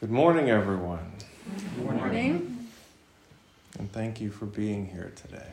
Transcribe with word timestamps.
Good 0.00 0.10
morning, 0.10 0.48
everyone, 0.48 1.10
Good 1.74 1.84
morning. 1.84 2.68
and 3.80 3.90
thank 3.90 4.20
you 4.20 4.30
for 4.30 4.46
being 4.46 4.86
here 4.86 5.10
today. 5.16 5.50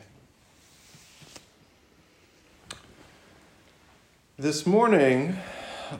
This 4.38 4.64
morning, 4.64 5.36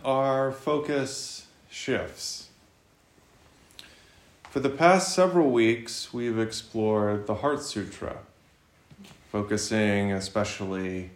our 0.05 0.53
focus 0.53 1.49
shifts. 1.69 2.47
For 4.51 4.61
the 4.61 4.71
past 4.71 5.13
several 5.13 5.51
weeks, 5.51 6.13
we've 6.13 6.39
explored 6.39 7.27
the 7.27 7.35
Heart 7.35 7.63
Sutra, 7.63 8.19
focusing 9.33 10.13
especially 10.13 11.11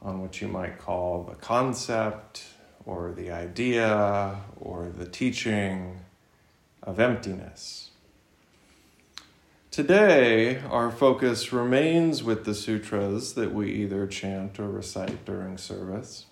on 0.00 0.22
what 0.22 0.40
you 0.40 0.48
might 0.48 0.78
call 0.78 1.24
the 1.24 1.34
concept 1.34 2.44
or 2.86 3.12
the 3.12 3.30
idea 3.30 4.38
or 4.58 4.88
the 4.88 5.04
teaching 5.04 5.98
of 6.84 7.00
emptiness. 7.00 7.90
Today, 9.70 10.60
our 10.70 10.90
focus 10.90 11.52
remains 11.52 12.22
with 12.22 12.44
the 12.44 12.54
sutras 12.54 13.32
that 13.34 13.52
we 13.52 13.72
either 13.72 14.06
chant 14.06 14.60
or 14.60 14.68
recite 14.68 15.24
during 15.24 15.58
service, 15.58 16.26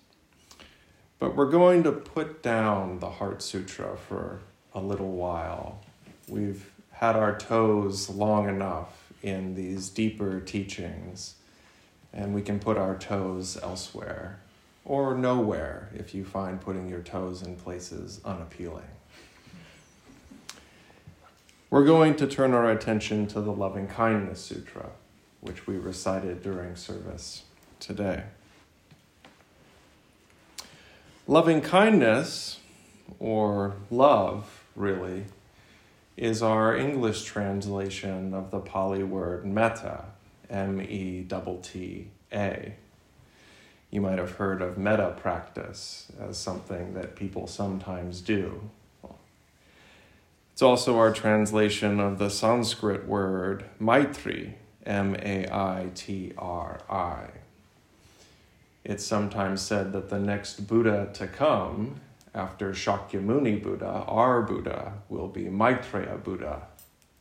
but 1.19 1.35
we're 1.35 1.49
going 1.49 1.83
to 1.83 1.91
put 1.91 2.41
down 2.41 2.99
the 2.99 3.09
Heart 3.09 3.41
Sutra 3.41 3.97
for 3.97 4.39
a 4.73 4.79
little 4.79 5.11
while. 5.11 5.81
We've 6.29 6.71
had 6.91 7.17
our 7.17 7.37
toes 7.37 8.09
long 8.09 8.47
enough 8.47 9.11
in 9.21 9.55
these 9.55 9.89
deeper 9.89 10.39
teachings, 10.39 11.35
and 12.13 12.33
we 12.33 12.41
can 12.41 12.59
put 12.59 12.77
our 12.77 12.95
toes 12.95 13.57
elsewhere 13.61 14.39
or 14.85 15.17
nowhere 15.17 15.89
if 15.95 16.13
you 16.13 16.23
find 16.23 16.61
putting 16.61 16.87
your 16.87 17.01
toes 17.01 17.41
in 17.41 17.55
places 17.55 18.21
unappealing. 18.23 18.92
We're 21.73 21.85
going 21.85 22.15
to 22.17 22.27
turn 22.27 22.53
our 22.53 22.69
attention 22.69 23.25
to 23.29 23.41
the 23.41 23.51
Loving 23.51 23.87
Kindness 23.87 24.39
Sutra, 24.39 24.91
which 25.41 25.65
we 25.65 25.75
recited 25.77 26.43
during 26.43 26.75
service 26.75 27.45
today. 27.79 28.25
Loving 31.25 31.61
kindness, 31.61 32.59
or 33.17 33.73
love, 33.89 34.65
really, 34.75 35.25
is 36.15 36.43
our 36.43 36.77
English 36.77 37.23
translation 37.23 38.35
of 38.35 38.51
the 38.51 38.59
Pali 38.59 39.01
word 39.01 39.43
metta, 39.43 40.05
M 40.51 40.79
E 40.79 41.25
T 41.27 41.57
T 41.63 42.07
A. 42.31 42.75
You 43.89 43.99
might 43.99 44.19
have 44.19 44.33
heard 44.33 44.61
of 44.61 44.77
metta 44.77 45.15
practice 45.19 46.11
as 46.21 46.37
something 46.37 46.93
that 46.93 47.15
people 47.15 47.47
sometimes 47.47 48.21
do. 48.21 48.69
It's 50.53 50.61
also 50.61 50.99
our 50.99 51.11
translation 51.11 51.99
of 51.99 52.19
the 52.19 52.29
Sanskrit 52.29 53.07
word 53.07 53.65
maitri, 53.81 54.53
M 54.85 55.15
A 55.15 55.47
I 55.51 55.89
T 55.95 56.31
R 56.37 56.79
I. 56.87 57.25
It's 58.83 59.03
sometimes 59.03 59.63
said 59.63 59.93
that 59.93 60.09
the 60.09 60.19
next 60.19 60.67
Buddha 60.67 61.09
to 61.13 61.25
come 61.25 62.01
after 62.35 62.71
Shakyamuni 62.71 63.63
Buddha, 63.63 64.05
our 64.07 64.43
Buddha, 64.43 64.93
will 65.09 65.27
be 65.27 65.49
Maitreya 65.49 66.17
Buddha, 66.23 66.67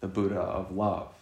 the 0.00 0.08
Buddha 0.08 0.40
of 0.40 0.70
love. 0.70 1.14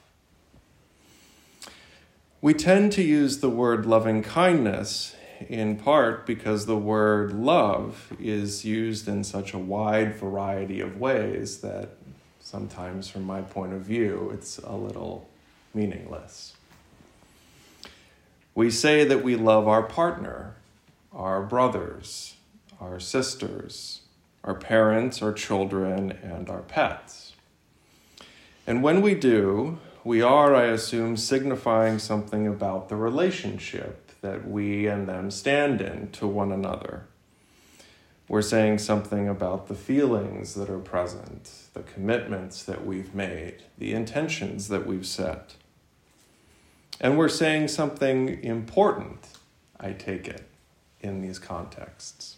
We 2.40 2.54
tend 2.54 2.90
to 2.92 3.02
use 3.02 3.38
the 3.38 3.50
word 3.50 3.86
loving 3.86 4.24
kindness 4.24 5.14
in 5.48 5.76
part 5.76 6.26
because 6.26 6.66
the 6.66 6.76
word 6.76 7.32
love 7.32 8.12
is 8.18 8.64
used 8.64 9.08
in 9.08 9.24
such 9.24 9.52
a 9.52 9.58
wide 9.58 10.14
variety 10.16 10.80
of 10.80 10.98
ways 10.98 11.58
that 11.58 11.90
sometimes, 12.50 13.08
from 13.08 13.22
my 13.22 13.40
point 13.42 13.72
of 13.72 13.82
view, 13.82 14.28
it's 14.34 14.58
a 14.58 14.74
little 14.74 15.28
meaningless. 15.72 16.54
We 18.56 18.70
say 18.70 19.04
that 19.04 19.22
we 19.22 19.36
love 19.36 19.68
our 19.68 19.84
partner, 19.84 20.56
our 21.12 21.42
brothers, 21.42 22.34
our 22.80 22.98
sisters, 22.98 24.00
our 24.42 24.56
parents, 24.56 25.22
our 25.22 25.32
children, 25.32 26.10
and 26.10 26.50
our 26.50 26.62
pets. 26.62 27.34
And 28.66 28.82
when 28.82 29.00
we 29.00 29.14
do, 29.14 29.78
we 30.02 30.20
are, 30.20 30.52
I 30.56 30.64
assume, 30.64 31.16
signifying 31.16 32.00
something 32.00 32.48
about 32.48 32.88
the 32.88 32.96
relationship 32.96 34.10
that 34.22 34.48
we 34.48 34.88
and 34.88 35.06
them 35.06 35.30
stand 35.30 35.80
in 35.80 36.10
to 36.12 36.26
one 36.26 36.50
another. 36.50 37.06
We're 38.30 38.42
saying 38.42 38.78
something 38.78 39.28
about 39.28 39.66
the 39.66 39.74
feelings 39.74 40.54
that 40.54 40.70
are 40.70 40.78
present, 40.78 41.50
the 41.74 41.82
commitments 41.82 42.62
that 42.62 42.86
we've 42.86 43.12
made, 43.12 43.64
the 43.76 43.92
intentions 43.92 44.68
that 44.68 44.86
we've 44.86 45.04
set. 45.04 45.56
And 47.00 47.18
we're 47.18 47.28
saying 47.28 47.66
something 47.66 48.40
important, 48.44 49.26
I 49.80 49.94
take 49.94 50.28
it, 50.28 50.48
in 51.00 51.22
these 51.22 51.40
contexts. 51.40 52.36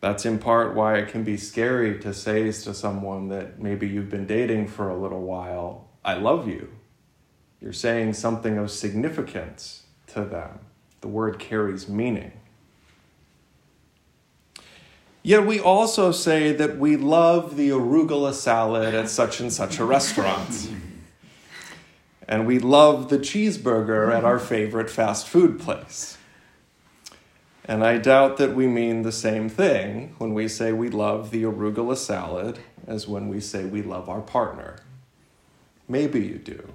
That's 0.00 0.24
in 0.24 0.38
part 0.38 0.72
why 0.72 0.98
it 0.98 1.08
can 1.08 1.24
be 1.24 1.36
scary 1.36 1.98
to 1.98 2.14
say 2.14 2.44
to 2.44 2.72
someone 2.72 3.26
that 3.30 3.60
maybe 3.60 3.88
you've 3.88 4.08
been 4.08 4.28
dating 4.28 4.68
for 4.68 4.88
a 4.88 4.96
little 4.96 5.22
while, 5.22 5.88
I 6.04 6.14
love 6.14 6.46
you. 6.46 6.68
You're 7.60 7.72
saying 7.72 8.12
something 8.12 8.56
of 8.56 8.70
significance 8.70 9.82
to 10.14 10.24
them. 10.24 10.60
The 11.00 11.08
word 11.08 11.40
carries 11.40 11.88
meaning. 11.88 12.30
Yet 15.22 15.46
we 15.46 15.60
also 15.60 16.12
say 16.12 16.52
that 16.52 16.78
we 16.78 16.96
love 16.96 17.56
the 17.56 17.70
arugula 17.70 18.32
salad 18.32 18.94
at 18.94 19.10
such 19.10 19.40
and 19.40 19.52
such 19.52 19.78
a 19.78 19.84
restaurant. 19.84 20.70
and 22.28 22.46
we 22.46 22.58
love 22.58 23.08
the 23.08 23.18
cheeseburger 23.18 24.14
at 24.14 24.24
our 24.24 24.38
favorite 24.38 24.90
fast 24.90 25.26
food 25.26 25.58
place. 25.58 26.18
And 27.64 27.84
I 27.84 27.98
doubt 27.98 28.38
that 28.38 28.54
we 28.54 28.66
mean 28.66 29.02
the 29.02 29.12
same 29.12 29.48
thing 29.48 30.14
when 30.18 30.32
we 30.32 30.48
say 30.48 30.72
we 30.72 30.88
love 30.88 31.30
the 31.30 31.42
arugula 31.42 31.96
salad 31.96 32.58
as 32.86 33.06
when 33.06 33.28
we 33.28 33.40
say 33.40 33.64
we 33.64 33.82
love 33.82 34.08
our 34.08 34.22
partner. 34.22 34.78
Maybe 35.86 36.20
you 36.20 36.36
do. 36.38 36.72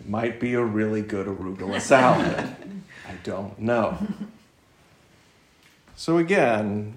it 0.00 0.08
might 0.08 0.38
be 0.38 0.54
a 0.54 0.62
really 0.62 1.02
good 1.02 1.26
arugula 1.26 1.80
salad. 1.80 2.56
I 3.08 3.14
don't 3.22 3.58
know. 3.58 3.98
So, 5.96 6.18
again, 6.18 6.96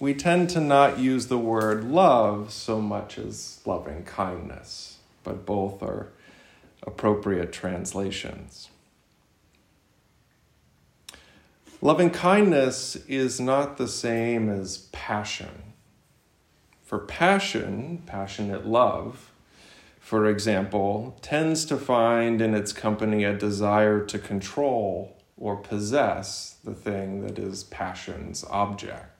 we 0.00 0.14
tend 0.14 0.48
to 0.50 0.60
not 0.60 0.98
use 0.98 1.26
the 1.26 1.38
word 1.38 1.84
love 1.84 2.52
so 2.52 2.80
much 2.80 3.18
as 3.18 3.60
loving 3.64 4.04
kindness, 4.04 4.98
but 5.24 5.44
both 5.44 5.82
are 5.82 6.12
appropriate 6.86 7.52
translations. 7.52 8.68
Loving 11.80 12.10
kindness 12.10 12.96
is 13.06 13.40
not 13.40 13.76
the 13.76 13.88
same 13.88 14.48
as 14.48 14.88
passion. 14.92 15.74
For 16.82 16.98
passion, 16.98 18.02
passionate 18.06 18.66
love, 18.66 19.30
for 20.00 20.26
example, 20.26 21.18
tends 21.22 21.64
to 21.66 21.76
find 21.76 22.40
in 22.40 22.54
its 22.54 22.72
company 22.72 23.24
a 23.24 23.36
desire 23.36 24.04
to 24.06 24.18
control 24.18 25.16
or 25.36 25.56
possess 25.56 26.56
the 26.64 26.74
thing 26.74 27.20
that 27.26 27.38
is 27.38 27.62
passion's 27.64 28.42
object. 28.44 29.17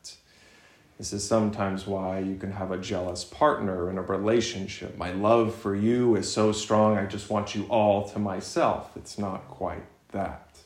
This 0.99 1.13
is 1.13 1.25
sometimes 1.25 1.87
why 1.87 2.19
you 2.19 2.35
can 2.35 2.51
have 2.51 2.73
a 2.73 2.77
jealous 2.77 3.23
partner 3.23 3.89
in 3.89 3.99
a 3.99 4.03
relationship. 4.03 4.99
My 4.99 5.13
love 5.13 5.55
for 5.55 5.77
you 5.77 6.17
is 6.17 6.31
so 6.31 6.51
strong, 6.51 6.99
I 6.99 7.07
just 7.07 7.31
want 7.31 7.55
you 7.55 7.67
all 7.71 8.09
to 8.09 8.19
myself. 8.19 8.91
It's 8.97 9.17
not 9.17 9.47
quite 9.49 9.85
that. 10.11 10.59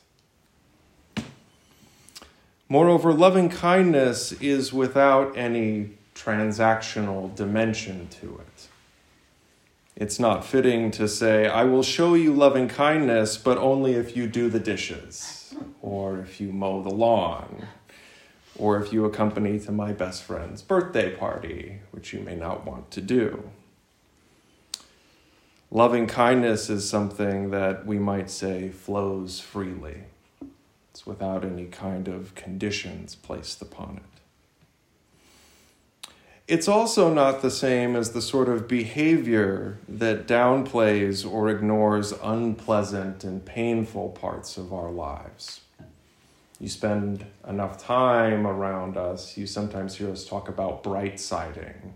Moreover, 2.67 3.13
loving 3.13 3.49
kindness 3.49 4.31
is 4.31 4.73
without 4.73 5.37
any 5.37 5.91
transactional 6.15 7.35
dimension 7.35 8.07
to 8.19 8.39
it. 8.39 8.67
It's 9.95 10.19
not 10.19 10.43
fitting 10.43 10.89
to 10.91 11.07
say, 11.07 11.45
I 11.45 11.65
will 11.65 11.83
show 11.83 12.15
you 12.15 12.33
loving 12.33 12.67
kindness, 12.67 13.37
but 13.37 13.59
only 13.59 13.93
if 13.93 14.17
you 14.17 14.25
do 14.25 14.49
the 14.49 14.59
dishes, 14.59 15.53
or 15.83 16.17
if 16.17 16.41
you 16.41 16.51
mow 16.51 16.81
the 16.81 16.89
lawn, 16.89 17.67
or 18.57 18.81
if 18.81 18.93
you 18.93 19.05
accompany 19.05 19.59
to 19.59 19.71
my 19.71 19.91
best 19.91 20.23
friend's 20.23 20.61
birthday 20.61 21.15
party, 21.15 21.79
which 21.91 22.13
you 22.13 22.19
may 22.19 22.35
not 22.35 22.65
want 22.65 22.91
to 22.91 23.01
do. 23.01 23.49
Loving 25.71 26.05
kindness 26.05 26.69
is 26.69 26.87
something 26.87 27.49
that 27.49 27.85
we 27.85 27.97
might 27.97 28.29
say 28.29 28.69
flows 28.69 29.39
freely. 29.39 30.03
It's 30.91 31.07
without 31.07 31.43
any 31.43 31.65
kind 31.65 32.07
of 32.07 32.35
conditions 32.35 33.15
placed 33.15 33.59
upon 33.59 33.97
it. 33.97 34.13
It's 36.47 36.67
also 36.67 37.11
not 37.11 37.41
the 37.41 37.49
same 37.49 37.95
as 37.95 38.11
the 38.11 38.21
sort 38.21 38.49
of 38.49 38.67
behavior 38.67 39.79
that 39.89 40.27
downplays 40.27 41.27
or 41.27 41.49
ignores 41.49 42.11
unpleasant 42.21 43.23
and 43.23 43.43
painful 43.43 44.09
parts 44.09 44.57
of 44.57 44.71
our 44.71 44.91
lives. 44.91 45.62
You 46.59 46.69
spend 46.69 47.25
enough 47.47 47.77
time 47.77 48.47
around 48.47 48.95
us, 48.97 49.37
you 49.37 49.47
sometimes 49.47 49.95
hear 49.95 50.11
us 50.11 50.25
talk 50.25 50.47
about 50.47 50.83
bright 50.83 51.19
siding 51.19 51.93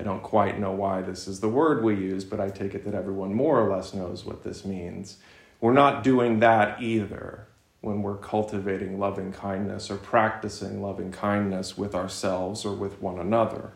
I 0.00 0.02
don't 0.02 0.22
quite 0.22 0.58
know 0.58 0.72
why 0.72 1.02
this 1.02 1.28
is 1.28 1.40
the 1.40 1.48
word 1.50 1.84
we 1.84 1.94
use, 1.94 2.24
but 2.24 2.40
I 2.40 2.48
take 2.48 2.74
it 2.74 2.86
that 2.86 2.94
everyone 2.94 3.34
more 3.34 3.60
or 3.60 3.70
less 3.70 3.92
knows 3.92 4.24
what 4.24 4.42
this 4.42 4.64
means. 4.64 5.18
We're 5.60 5.74
not 5.74 6.02
doing 6.02 6.38
that 6.38 6.80
either 6.80 7.46
when 7.82 8.00
we're 8.00 8.16
cultivating 8.16 8.98
loving 8.98 9.30
kindness 9.30 9.90
or 9.90 9.98
practicing 9.98 10.80
loving 10.80 11.12
kindness 11.12 11.76
with 11.76 11.94
ourselves 11.94 12.64
or 12.64 12.72
with 12.74 13.02
one 13.02 13.18
another. 13.18 13.72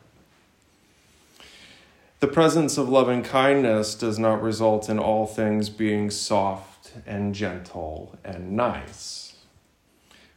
The 2.20 2.26
presence 2.26 2.78
of 2.78 2.88
loving 2.88 3.22
kindness 3.22 3.94
does 3.94 4.19
not 4.19 4.40
result 4.40 4.88
in 4.88 4.98
all 4.98 5.26
things 5.26 5.69
being 5.69 6.10
soft 6.10 6.92
and 7.06 7.34
gentle 7.34 8.19
and 8.25 8.52
nice. 8.52 9.24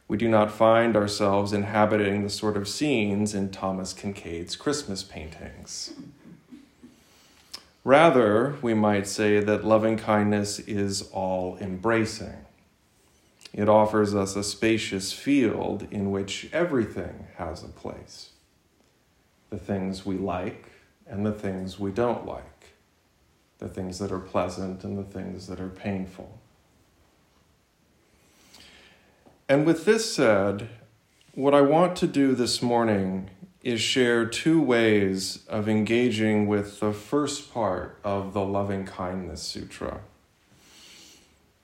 We 0.08 0.16
do 0.16 0.28
not 0.28 0.50
find 0.50 0.96
ourselves 0.96 1.52
inhabiting 1.52 2.22
the 2.22 2.30
sort 2.30 2.56
of 2.56 2.66
scenes 2.66 3.34
in 3.34 3.50
Thomas 3.50 3.92
Kinkade's 3.92 4.56
Christmas 4.56 5.02
paintings. 5.02 5.92
Rather, 7.84 8.56
we 8.62 8.72
might 8.72 9.06
say 9.06 9.40
that 9.40 9.64
loving 9.64 9.98
kindness 9.98 10.58
is 10.60 11.02
all 11.12 11.58
embracing. 11.58 12.46
It 13.52 13.68
offers 13.68 14.14
us 14.14 14.34
a 14.34 14.42
spacious 14.42 15.12
field 15.12 15.86
in 15.90 16.10
which 16.10 16.48
everything 16.52 17.28
has 17.36 17.62
a 17.62 17.68
place 17.68 18.30
the 19.50 19.58
things 19.58 20.04
we 20.04 20.18
like 20.18 20.70
and 21.06 21.24
the 21.24 21.32
things 21.32 21.78
we 21.78 21.90
don't 21.90 22.26
like, 22.26 22.74
the 23.58 23.68
things 23.68 23.98
that 23.98 24.12
are 24.12 24.18
pleasant 24.18 24.84
and 24.84 24.98
the 24.98 25.02
things 25.02 25.46
that 25.46 25.58
are 25.58 25.70
painful. 25.70 26.38
And 29.48 29.64
with 29.64 29.86
this 29.86 30.14
said, 30.14 30.68
what 31.32 31.54
I 31.54 31.62
want 31.62 31.96
to 31.96 32.06
do 32.06 32.34
this 32.34 32.60
morning 32.60 33.30
is 33.62 33.80
share 33.80 34.26
two 34.26 34.60
ways 34.60 35.46
of 35.48 35.70
engaging 35.70 36.46
with 36.46 36.80
the 36.80 36.92
first 36.92 37.52
part 37.54 37.98
of 38.04 38.34
the 38.34 38.44
Loving 38.44 38.84
Kindness 38.84 39.40
Sutra. 39.42 40.00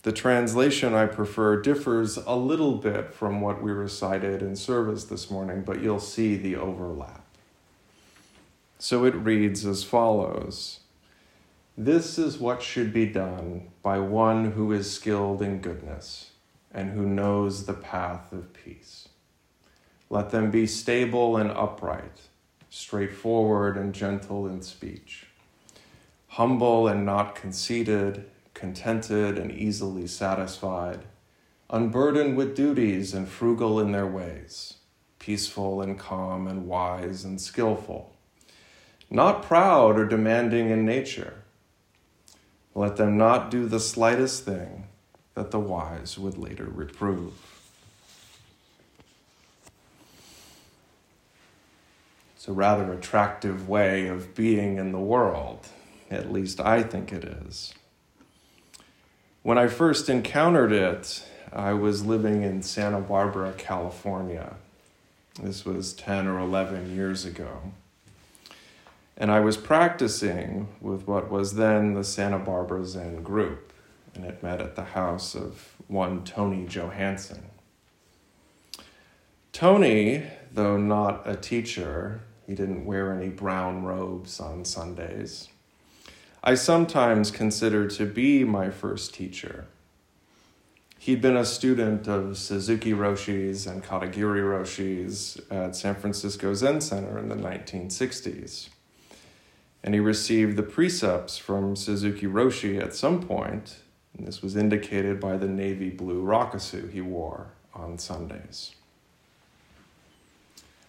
The 0.03 0.13
translation 0.13 0.95
I 0.95 1.05
prefer 1.07 1.61
differs 1.61 2.17
a 2.17 2.37
little 2.37 2.77
bit 2.77 3.13
from 3.13 3.43
what 3.43 3.63
we 3.63 3.71
recited 3.71 4.41
in 4.41 4.57
service 4.57 5.05
this 5.05 5.31
morning, 5.31 5.63
but 5.63 5.83
you'll 5.83 6.01
see 6.01 6.37
the 6.37 6.57
overlap. 6.57 7.23
So 8.79 9.05
it 9.05 9.15
reads 9.15 9.67
as 9.67 9.85
follows 9.85 10.81
This 11.77 12.19
is 12.19 12.39
what 12.39 12.63
should 12.63 12.95
be 12.95 13.07
done 13.07 13.69
by 13.83 13.99
one 13.99 14.53
who 14.53 14.73
is 14.73 14.91
skilled 14.91 15.43
in 15.43 15.61
goodness 15.61 16.31
and 16.75 16.91
who 16.91 17.07
knows 17.07 17.65
the 17.65 17.73
path 17.73 18.33
of 18.33 18.53
peace. 18.53 19.09
Let 20.11 20.31
them 20.31 20.51
be 20.51 20.67
stable 20.67 21.37
and 21.39 21.51
upright, 21.51 22.21
straightforward 22.69 23.77
and 23.77 23.95
gentle 23.95 24.47
in 24.47 24.61
speech, 24.61 25.27
humble 26.27 26.89
and 26.89 27.07
not 27.07 27.35
conceited 27.35 28.27
contented 28.55 29.37
and 29.37 29.51
easily 29.53 30.07
satisfied, 30.07 31.05
unburdened 31.69 32.37
with 32.37 32.57
duties 32.57 33.13
and 33.13 33.29
frugal 33.29 33.81
in 33.81 33.93
their 33.93 34.07
ways, 34.07 34.75
peaceful 35.19 35.83
and 35.83 35.99
calm 35.99 36.47
and 36.47 36.67
wise 36.67 37.25
and 37.25 37.41
skillful, 37.41 38.17
not 39.11 39.43
proud 39.43 39.99
or 39.99 40.07
demanding 40.07 40.71
in 40.71 40.87
nature. 40.87 41.43
Let 42.75 42.97
them 42.97 43.19
not 43.19 43.51
do 43.51 43.67
the 43.67 43.81
slightest 43.81 44.45
thing 44.45 44.87
that 45.35 45.51
the 45.51 45.61
wise 45.61 46.19
would 46.19 46.39
later 46.39 46.65
reprove. 46.65 47.33
It's 52.37 52.49
a 52.49 52.53
rather 52.53 52.93
attractive 52.93 53.69
way 53.69 54.07
of 54.07 54.35
being 54.35 54.77
in 54.77 54.93
the 54.93 55.01
world. 55.01 55.67
At 56.11 56.33
least 56.33 56.61
I 56.61 56.83
think 56.83 57.13
it 57.13 57.25
is. 57.25 57.75
When 59.43 59.59
I 59.59 59.67
first 59.67 60.09
encountered 60.09 60.73
it, 60.73 61.23
I 61.53 61.73
was 61.75 62.05
living 62.05 62.43
in 62.43 62.63
Santa 62.63 63.01
Barbara, 63.01 63.53
California. 63.57 64.57
This 65.43 65.65
was 65.65 65.93
10 65.93 66.27
or 66.27 66.39
11 66.39 66.95
years 66.95 67.25
ago. 67.25 67.73
And 69.17 69.31
I 69.31 69.41
was 69.41 69.57
practicing 69.57 70.69
with 70.81 71.07
what 71.07 71.31
was 71.31 71.55
then 71.55 71.95
the 71.95 72.05
Santa 72.05 72.39
Barbara 72.39 72.85
Zen 72.85 73.23
group, 73.23 73.73
and 74.15 74.25
it 74.25 74.43
met 74.43 74.61
at 74.61 74.77
the 74.77 74.85
house 74.85 75.35
of 75.35 75.75
one 75.89 76.25
Tony 76.25 76.67
Johansson. 76.67 77.45
Tony, 79.53 80.25
though 80.53 80.77
not 80.77 81.23
a 81.29 81.37
teacher, 81.37 82.23
he 82.47 82.55
didn't 82.55 82.85
wear 82.85 83.13
any 83.13 83.29
brown 83.29 83.85
robes 83.85 84.41
on 84.41 84.65
Sundays. 84.65 85.49
I 86.43 86.57
sometimes 86.57 87.31
consider 87.31 87.89
to 87.89 88.05
be 88.05 88.45
my 88.45 88.71
first 88.71 89.15
teacher. 89.15 89.67
He'd 90.99 91.21
been 91.21 91.37
a 91.37 91.45
student 91.45 92.09
of 92.09 92.37
Suzuki 92.37 92.93
Roshi's 92.93 93.67
and 93.67 93.85
Katagiri 93.85 94.43
Roshi's 94.43 95.41
at 95.51 95.77
San 95.77 95.95
Francisco 95.95 96.55
Zen 96.55 96.81
Center 96.81 97.19
in 97.19 97.29
the 97.29 97.35
1960s. 97.37 98.71
And 99.83 99.95
he 99.95 100.01
received 100.01 100.57
the 100.57 100.63
precepts 100.63 101.37
from 101.37 101.77
Suzuki 101.77 102.27
Roshi 102.27 102.81
at 102.81 102.95
some 102.95 103.23
point, 103.23 103.77
and 104.17 104.27
this 104.27 104.43
was 104.43 104.57
indicated 104.57 105.21
by 105.21 105.37
the 105.37 105.49
navy 105.49 105.91
blue 105.91 106.23
rakusu 106.23 106.91
he 106.91 107.01
wore 107.01 107.49
on 107.75 107.99
Sundays. 107.99 108.75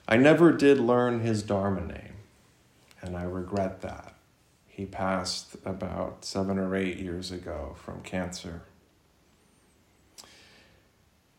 I 0.07 0.17
never 0.17 0.51
did 0.51 0.79
learn 0.79 1.21
his 1.21 1.41
Dharma 1.41 1.81
name, 1.81 2.13
and 3.01 3.17
I 3.17 3.23
regret 3.23 3.81
that. 3.81 4.15
He 4.67 4.85
passed 4.85 5.55
about 5.65 6.25
seven 6.25 6.59
or 6.59 6.75
eight 6.75 6.97
years 6.97 7.31
ago 7.31 7.75
from 7.83 8.01
cancer. 8.01 8.61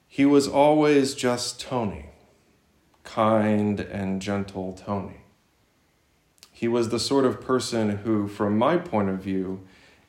He 0.09 0.25
was 0.25 0.49
always 0.49 1.15
just 1.15 1.61
Tony, 1.61 2.07
kind 3.05 3.79
and 3.79 4.21
gentle 4.21 4.73
Tony. 4.73 5.21
He 6.51 6.67
was 6.67 6.89
the 6.89 6.99
sort 6.99 7.27
of 7.27 7.41
person 7.43 7.99
who, 7.99 8.27
from 8.27 8.57
my 8.57 8.79
point 8.79 9.11
of 9.11 9.19
view, 9.19 9.61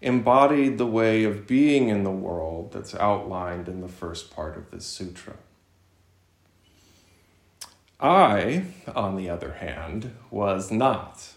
embodied 0.02 0.78
the 0.78 0.86
way 0.86 1.24
of 1.24 1.48
being 1.48 1.90
in 1.90 2.04
the 2.04 2.12
world 2.12 2.72
that's 2.72 2.96
outlined 2.96 3.68
in 3.68 3.82
the 3.82 3.88
first 3.88 4.36
part 4.36 4.56
of 4.58 4.72
this 4.72 4.86
sutra. 4.86 5.36
I, 8.00 8.66
on 8.96 9.16
the 9.16 9.30
other 9.30 9.54
hand, 9.54 10.14
was 10.30 10.72
not. 10.72 11.30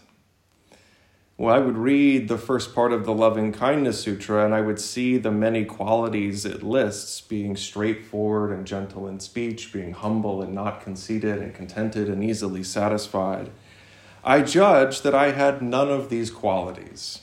Well, 1.41 1.55
I 1.55 1.57
would 1.57 1.77
read 1.77 2.27
the 2.27 2.37
first 2.37 2.75
part 2.75 2.93
of 2.93 3.03
the 3.03 3.15
Loving 3.15 3.51
Kindness 3.51 3.99
Sutra 3.99 4.45
and 4.45 4.53
I 4.53 4.61
would 4.61 4.79
see 4.79 5.17
the 5.17 5.31
many 5.31 5.65
qualities 5.65 6.45
it 6.45 6.61
lists 6.61 7.19
being 7.19 7.55
straightforward 7.55 8.51
and 8.51 8.67
gentle 8.67 9.07
in 9.07 9.19
speech, 9.19 9.73
being 9.73 9.93
humble 9.93 10.43
and 10.43 10.53
not 10.53 10.81
conceited, 10.81 11.39
and 11.39 11.51
contented 11.55 12.09
and 12.09 12.23
easily 12.23 12.61
satisfied. 12.61 13.49
I 14.23 14.43
judged 14.43 15.01
that 15.01 15.15
I 15.15 15.31
had 15.31 15.63
none 15.63 15.89
of 15.89 16.09
these 16.09 16.29
qualities. 16.29 17.21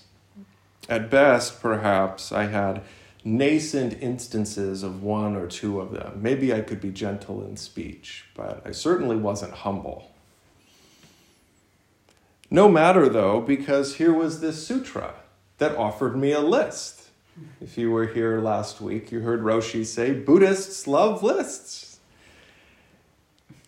At 0.89 1.11
best, 1.11 1.61
perhaps, 1.61 2.33
I 2.33 2.45
had 2.45 2.83
nascent 3.25 3.99
instances 4.01 4.83
of 4.83 5.03
one 5.03 5.37
or 5.37 5.47
two 5.47 5.81
of 5.81 5.93
them. 5.93 6.21
Maybe 6.23 6.53
I 6.53 6.61
could 6.63 6.81
be 6.81 6.91
gentle 6.91 7.45
in 7.45 7.57
speech, 7.57 8.25
but 8.35 8.63
I 8.65 8.73
certainly 8.73 9.17
wasn't 9.17 9.53
humble. 9.53 10.13
No 12.51 12.69
matter 12.69 13.09
though, 13.09 13.41
because 13.41 13.97
here 13.97 14.15
was 14.15 14.41
this 14.41 14.67
sutra 14.67 15.15
that 15.59 15.77
offered 15.77 16.17
me 16.17 16.33
a 16.33 16.41
list. 16.41 17.09
If 17.61 17.77
you 17.77 17.91
were 17.91 18.07
here 18.07 18.41
last 18.41 18.81
week, 18.81 19.13
you 19.13 19.21
heard 19.21 19.43
Roshi 19.43 19.85
say 19.85 20.13
Buddhists 20.13 20.87
love 20.87 21.23
lists. 21.23 22.01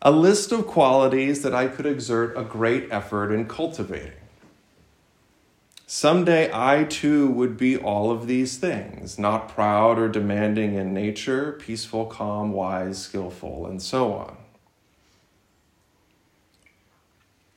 A 0.02 0.10
list 0.10 0.50
of 0.50 0.66
qualities 0.66 1.42
that 1.42 1.54
I 1.54 1.66
could 1.66 1.84
exert 1.84 2.36
a 2.36 2.42
great 2.42 2.88
effort 2.90 3.30
in 3.32 3.46
cultivating. 3.46 4.12
Someday 5.92 6.49
I 6.54 6.85
too 6.85 7.26
would 7.32 7.56
be 7.56 7.76
all 7.76 8.12
of 8.12 8.28
these 8.28 8.59
things, 8.59 9.18
not 9.18 9.49
proud 9.49 9.99
or 9.99 10.09
demanding 10.09 10.75
in 10.75 10.94
nature, 10.94 11.59
peaceful, 11.61 12.06
calm, 12.06 12.52
wise, 12.52 13.02
skillful, 13.02 13.66
and 13.66 13.82
so 13.82 14.12
on. 14.12 14.37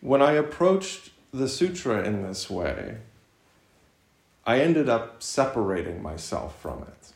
When 0.02 0.24
I 0.24 0.32
approached 0.32 1.12
the 1.32 1.48
sutra 1.48 2.04
in 2.04 2.24
this 2.24 2.50
way, 2.50 2.98
I 4.48 4.62
ended 4.62 4.90
up 4.90 5.22
separating 5.22 6.02
myself 6.02 6.60
from 6.60 6.82
it. 6.82 7.14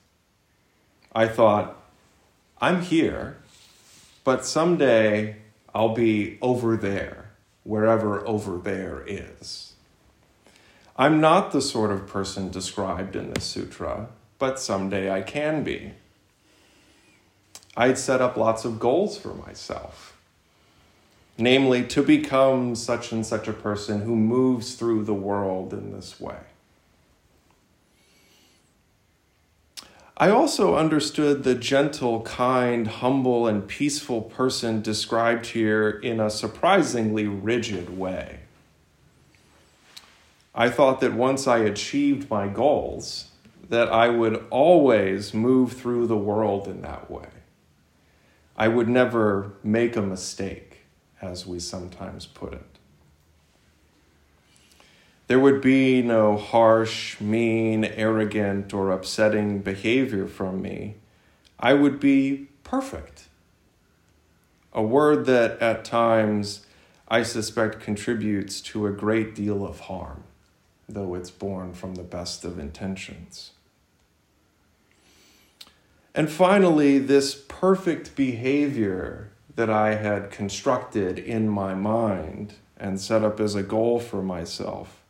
I 1.16 1.28
thought, 1.28 1.82
I'm 2.62 2.84
here, 2.84 3.38
but 4.24 4.46
someday 4.46 5.38
I'll 5.74 5.96
be 5.96 6.38
over 6.44 6.78
there, 6.78 7.32
wherever 7.64 8.24
over 8.28 8.60
there 8.60 9.04
is. 9.08 9.67
I'm 10.98 11.22
not 11.22 11.52
the 11.52 11.62
sort 11.62 11.92
of 11.92 12.08
person 12.08 12.50
described 12.50 13.16
in 13.16 13.32
this 13.34 13.44
sutra, 13.44 14.08
but 14.40 14.60
someday 14.60 15.12
I 15.12 15.22
can 15.22 15.64
be. 15.64 15.94
I'd 17.76 18.00
set 18.00 18.20
up 18.22 18.36
lots 18.36 18.66
of 18.66 18.80
goals 18.80 19.18
for 19.18 19.34
myself. 19.36 20.18
namely, 21.38 21.84
to 21.86 22.02
become 22.02 22.76
such 22.76 23.12
and 23.12 23.26
such 23.26 23.48
a 23.48 23.54
person 23.54 24.02
who 24.02 24.16
moves 24.16 24.76
through 24.76 25.04
the 25.04 25.14
world 25.14 25.72
in 25.74 25.92
this 25.92 26.20
way. 26.20 26.38
I 30.20 30.30
also 30.32 30.76
understood 30.76 31.44
the 31.44 31.54
gentle, 31.54 32.22
kind, 32.22 32.88
humble, 32.88 33.46
and 33.46 33.68
peaceful 33.68 34.22
person 34.22 34.82
described 34.82 35.46
here 35.48 35.92
in 35.92 36.20
a 36.20 36.32
surprisingly 36.32 37.28
rigid 37.28 37.96
way. 37.96 38.40
I 40.60 40.72
thought 40.72 41.02
that 41.02 41.14
once 41.14 41.46
I 41.48 41.60
achieved 41.60 42.32
my 42.32 42.48
goals, 42.48 43.30
that 43.70 43.90
I 43.90 44.10
would 44.10 44.44
always 44.50 45.32
move 45.32 45.74
through 45.74 46.08
the 46.08 46.18
world 46.18 46.68
in 46.68 46.82
that 46.82 47.12
way. 47.12 47.28
I 48.58 48.68
would 48.68 48.90
never 48.90 49.54
make 49.64 49.96
a 49.96 50.02
mistake, 50.02 50.80
as 51.22 51.46
we 51.46 51.60
sometimes 51.60 52.26
put 52.26 52.54
it. 52.54 52.66
There 55.28 55.40
would 55.40 55.62
be 55.62 56.02
no 56.02 56.38
harsh, 56.38 57.22
mean, 57.22 57.86
arrogant, 57.86 58.74
or 58.74 58.92
upsetting 58.92 59.60
behavior 59.60 60.26
from 60.26 60.62
me. 60.62 60.96
I 61.60 61.76
would 61.76 62.00
be 62.00 62.48
perfect. 62.64 63.28
A 64.74 64.82
word 64.82 65.28
that 65.28 65.62
at 65.62 65.86
times 65.86 66.66
I 67.08 67.22
suspect 67.22 67.80
contributes 67.80 68.60
to 68.62 68.88
a 68.88 68.92
great 68.92 69.36
deal 69.36 69.66
of 69.66 69.82
harm, 69.82 70.24
though 70.88 71.16
it's 71.16 71.32
born 71.32 71.74
from 71.74 71.96
the 71.96 72.04
best 72.04 72.46
of 72.46 72.58
intentions. 72.58 73.52
And 76.16 76.32
finally, 76.32 76.98
this 76.98 77.36
perfect 77.48 78.16
behavior 78.16 79.32
that 79.56 79.70
I 79.70 79.96
had 79.96 80.32
constructed 80.32 81.20
in 81.20 81.50
my 81.50 81.76
mind 81.76 82.56
and 82.78 83.00
set 83.00 83.24
up 83.24 83.40
as 83.40 83.56
a 83.56 83.64
goal 83.64 84.00
for 84.00 84.22
myself 84.22 85.04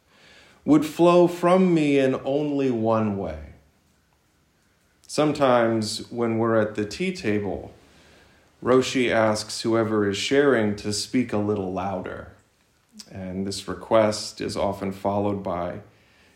would 0.66 0.86
flow 0.86 1.28
from 1.28 1.74
me 1.74 1.98
in 1.98 2.20
only 2.26 2.72
one 2.72 3.18
way. 3.18 3.40
Sometimes, 5.06 6.12
when 6.12 6.38
we're 6.38 6.60
at 6.60 6.76
the 6.76 6.86
tea 6.86 7.14
table, 7.14 7.72
Roshi 8.62 9.10
asks 9.10 9.62
whoever 9.62 10.10
is 10.10 10.18
sharing 10.18 10.76
to 10.78 10.92
speak 10.92 11.32
a 11.32 11.38
little 11.38 11.72
louder. 11.72 12.34
And 13.12 13.46
this 13.46 13.68
request 13.68 14.42
is 14.42 14.58
often 14.58 14.92
followed 14.92 15.44
by, 15.44 15.82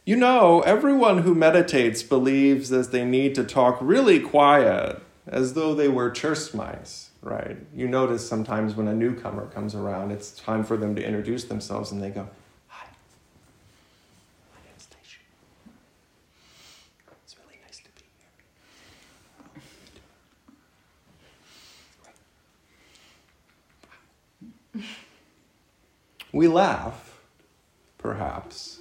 You 0.06 0.15
know, 0.15 0.62
everyone 0.62 1.20
who 1.20 1.36
meditates 1.36 2.03
believes 2.03 2.70
that 2.70 2.91
they 2.91 3.06
need 3.06 3.36
to 3.36 3.44
talk 3.44 3.77
really 3.82 4.20
quiet, 4.20 5.01
as 5.27 5.53
though 5.53 5.75
they 5.75 5.88
were 5.88 6.10
church 6.10 6.53
mice, 6.53 7.12
right? 7.22 7.58
You 7.74 7.88
notice 7.88 8.27
sometimes 8.27 8.75
when 8.75 8.88
a 8.88 8.96
newcomer 8.96 9.48
comes 9.48 9.75
around, 9.75 10.12
it's 10.12 10.32
time 10.32 10.63
for 10.63 10.77
them 10.77 10.96
to 10.96 11.06
introduce 11.06 11.44
themselves, 11.46 11.91
and 11.91 12.01
they 12.01 12.10
go, 12.10 12.30
We 26.34 26.48
laugh, 26.48 27.20
perhaps, 27.98 28.80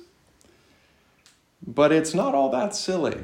but 1.66 1.90
it's 1.92 2.14
not 2.14 2.34
all 2.34 2.50
that 2.50 2.74
silly. 2.74 3.18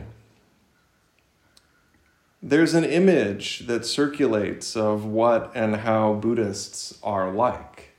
There's 2.42 2.74
an 2.74 2.84
image 2.84 3.66
that 3.66 3.86
circulates 3.86 4.76
of 4.76 5.04
what 5.04 5.52
and 5.54 5.76
how 5.76 6.14
Buddhists 6.14 6.98
are 7.02 7.32
like. 7.32 7.90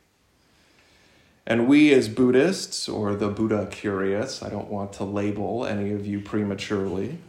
And 1.45 1.67
we, 1.67 1.93
as 1.93 2.09
Buddhists, 2.09 2.89
or 2.89 3.15
the 3.15 3.29
Buddha 3.29 3.67
curious, 3.71 4.43
I 4.43 4.49
don't 4.49 4.69
want 4.69 4.91
to 4.93 5.05
label 5.05 5.65
any 5.65 5.91
of 5.93 6.05
you 6.05 6.19
prematurely, 6.19 7.19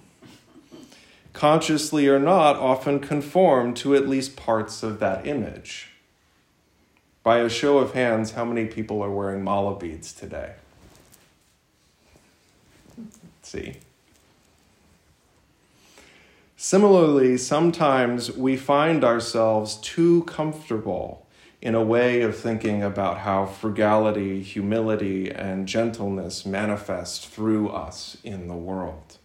consciously 1.33 2.09
or 2.09 2.19
not, 2.19 2.57
often 2.57 2.99
conform 2.99 3.75
to 3.75 3.95
at 3.95 4.09
least 4.09 4.37
parts 4.37 4.83
of 4.83 4.99
that 4.99 5.25
image. 5.25 5.91
By 7.29 7.41
a 7.41 7.51
show 7.51 7.77
of 7.77 7.93
hands, 7.93 8.31
how 8.31 8.47
many 8.47 8.65
people 8.65 9.03
are 9.03 9.11
wearing 9.11 9.45
mala 9.45 9.79
beads 9.79 10.15
today? 10.15 10.55
Let's 12.97 13.13
see. 13.43 13.75
Similarly, 16.57 17.37
sometimes 17.37 18.33
we 18.33 18.57
find 18.57 19.05
ourselves 19.05 19.77
too 19.77 20.23
comfortable 20.23 21.27
in 21.61 21.75
a 21.75 21.83
way 21.83 22.23
of 22.23 22.35
thinking 22.35 22.83
about 22.83 23.19
how 23.19 23.45
frugality, 23.45 24.43
humility, 24.43 25.31
and 25.31 25.69
gentleness 25.69 26.47
manifest 26.47 27.29
through 27.29 27.69
us 27.69 28.17
in 28.25 28.49
the 28.49 28.57
world. 28.57 29.19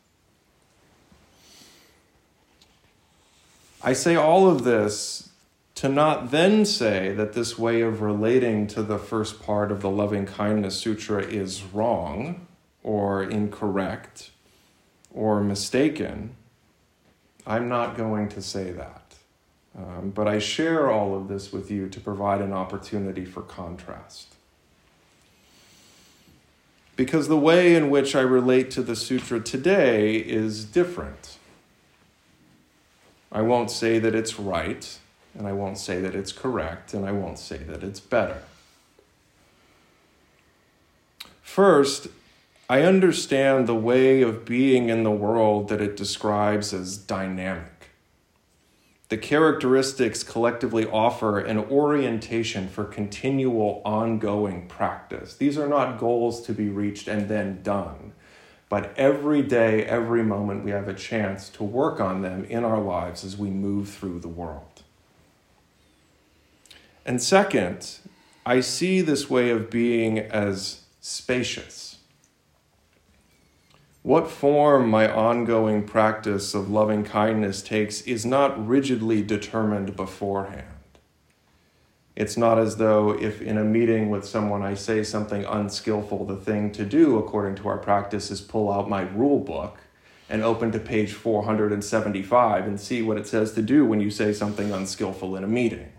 I 3.81 3.93
say 3.93 4.17
all 4.17 4.49
of 4.49 4.65
this 4.65 5.29
to 5.75 5.89
not 5.89 6.31
then 6.31 6.65
say 6.65 7.13
that 7.13 7.33
this 7.33 7.57
way 7.57 7.81
of 7.81 8.01
relating 8.01 8.67
to 8.67 8.83
the 8.83 8.99
first 8.99 9.41
part 9.41 9.71
of 9.71 9.81
the 9.81 9.89
Loving 9.89 10.25
Kindness 10.25 10.79
Sutra 10.79 11.23
is 11.23 11.63
wrong 11.63 12.45
or 12.83 13.23
incorrect 13.23 14.29
or 15.11 15.41
mistaken, 15.41 16.35
I'm 17.45 17.67
not 17.67 17.97
going 17.97 18.29
to 18.29 18.41
say 18.41 18.71
that. 18.71 19.15
Um, 19.75 20.11
but 20.11 20.27
I 20.27 20.37
share 20.37 20.91
all 20.91 21.17
of 21.17 21.27
this 21.27 21.51
with 21.51 21.71
you 21.71 21.89
to 21.89 21.99
provide 21.99 22.41
an 22.41 22.53
opportunity 22.53 23.25
for 23.25 23.41
contrast. 23.41 24.35
Because 26.95 27.27
the 27.27 27.37
way 27.37 27.73
in 27.73 27.89
which 27.89 28.15
I 28.15 28.21
relate 28.21 28.69
to 28.71 28.83
the 28.83 28.95
sutra 28.95 29.39
today 29.39 30.17
is 30.17 30.63
different. 30.63 31.37
I 33.31 33.41
won't 33.41 33.71
say 33.71 33.97
that 33.97 34.13
it's 34.13 34.39
right 34.39 34.99
and 35.37 35.47
I 35.47 35.53
won't 35.53 35.77
say 35.77 35.99
that 36.01 36.15
it's 36.15 36.31
correct, 36.31 36.93
and 36.93 37.05
I 37.05 37.11
won't 37.11 37.39
say 37.39 37.57
that 37.57 37.83
it's 37.83 37.99
better. 37.99 38.43
First, 41.41 42.07
I 42.69 42.81
understand 42.81 43.67
the 43.67 43.75
way 43.75 44.21
of 44.21 44.45
being 44.45 44.89
in 44.89 45.03
the 45.03 45.11
world 45.11 45.69
that 45.69 45.81
it 45.81 45.95
describes 45.95 46.73
as 46.73 46.97
dynamic. 46.97 47.89
The 49.09 49.17
characteristics 49.17 50.23
collectively 50.23 50.87
offer 50.87 51.37
an 51.37 51.59
orientation 51.59 52.67
for 52.67 52.85
continual, 52.85 53.83
ongoing 53.85 54.67
practice. 54.67 55.35
These 55.35 55.55
are 55.55 55.67
not 55.67 55.99
goals 55.99 56.41
to 56.47 56.53
be 56.53 56.69
reached 56.69 57.07
and 57.07 57.29
then 57.29 57.61
done, 57.61 58.13
but 58.69 58.91
every 58.97 59.43
day, 59.43 59.85
every 59.85 60.23
moment, 60.23 60.63
we 60.63 60.71
have 60.71 60.87
a 60.87 60.95
chance 60.95 61.49
to 61.49 61.63
work 61.63 61.99
on 61.99 62.23
them 62.23 62.45
in 62.45 62.63
our 62.63 62.81
lives 62.81 63.23
as 63.23 63.37
we 63.37 63.51
move 63.51 63.89
through 63.89 64.19
the 64.19 64.27
world. 64.27 64.72
And 67.05 67.21
second, 67.21 67.99
I 68.45 68.61
see 68.61 69.01
this 69.01 69.29
way 69.29 69.49
of 69.49 69.69
being 69.69 70.19
as 70.19 70.83
spacious. 71.01 71.97
What 74.03 74.29
form 74.29 74.89
my 74.89 75.09
ongoing 75.09 75.83
practice 75.85 76.53
of 76.53 76.69
loving 76.69 77.03
kindness 77.03 77.61
takes 77.61 78.01
is 78.01 78.25
not 78.25 78.67
rigidly 78.67 79.21
determined 79.21 79.95
beforehand. 79.95 80.67
It's 82.15 82.37
not 82.37 82.59
as 82.59 82.77
though 82.77 83.11
if 83.11 83.41
in 83.41 83.57
a 83.57 83.63
meeting 83.63 84.09
with 84.09 84.25
someone 84.25 84.61
I 84.61 84.75
say 84.75 85.03
something 85.03 85.45
unskillful, 85.45 86.25
the 86.25 86.35
thing 86.35 86.71
to 86.73 86.85
do 86.85 87.17
according 87.17 87.55
to 87.55 87.67
our 87.69 87.77
practice 87.77 88.29
is 88.29 88.41
pull 88.41 88.71
out 88.71 88.89
my 88.89 89.01
rule 89.01 89.39
book 89.39 89.77
and 90.29 90.43
open 90.43 90.71
to 90.73 90.79
page 90.79 91.13
475 91.13 92.67
and 92.67 92.79
see 92.79 93.01
what 93.01 93.17
it 93.17 93.25
says 93.25 93.53
to 93.53 93.61
do 93.61 93.85
when 93.85 93.99
you 93.99 94.11
say 94.11 94.31
something 94.31 94.71
unskillful 94.71 95.35
in 95.35 95.43
a 95.43 95.47
meeting. 95.47 95.91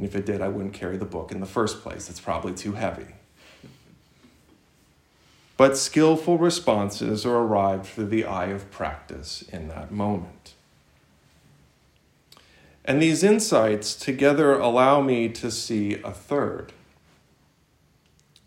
And 0.00 0.08
if 0.08 0.16
it 0.16 0.24
did, 0.24 0.40
I 0.40 0.48
wouldn't 0.48 0.72
carry 0.72 0.96
the 0.96 1.04
book 1.04 1.30
in 1.30 1.40
the 1.40 1.46
first 1.46 1.82
place. 1.82 2.08
It's 2.08 2.20
probably 2.20 2.54
too 2.54 2.72
heavy. 2.72 3.08
But 5.58 5.76
skillful 5.76 6.38
responses 6.38 7.26
are 7.26 7.36
arrived 7.36 7.84
through 7.84 8.06
the 8.06 8.24
eye 8.24 8.46
of 8.46 8.70
practice 8.70 9.42
in 9.52 9.68
that 9.68 9.92
moment. 9.92 10.54
And 12.82 13.02
these 13.02 13.22
insights 13.22 13.94
together 13.94 14.54
allow 14.54 15.02
me 15.02 15.28
to 15.28 15.50
see 15.50 15.96
a 15.96 16.12
third. 16.12 16.72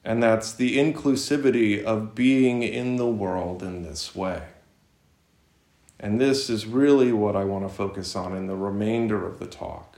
And 0.04 0.24
that's 0.24 0.54
the 0.54 0.80
inclusivity 0.80 1.84
of 1.84 2.16
being 2.16 2.64
in 2.64 2.96
the 2.96 3.06
world 3.06 3.62
in 3.62 3.84
this 3.84 4.16
way. 4.16 4.42
And 6.00 6.20
this 6.20 6.50
is 6.50 6.66
really 6.66 7.12
what 7.12 7.36
I 7.36 7.44
want 7.44 7.64
to 7.64 7.70
focus 7.70 8.16
on 8.16 8.36
in 8.36 8.48
the 8.48 8.56
remainder 8.56 9.24
of 9.28 9.38
the 9.38 9.46
talk 9.46 9.93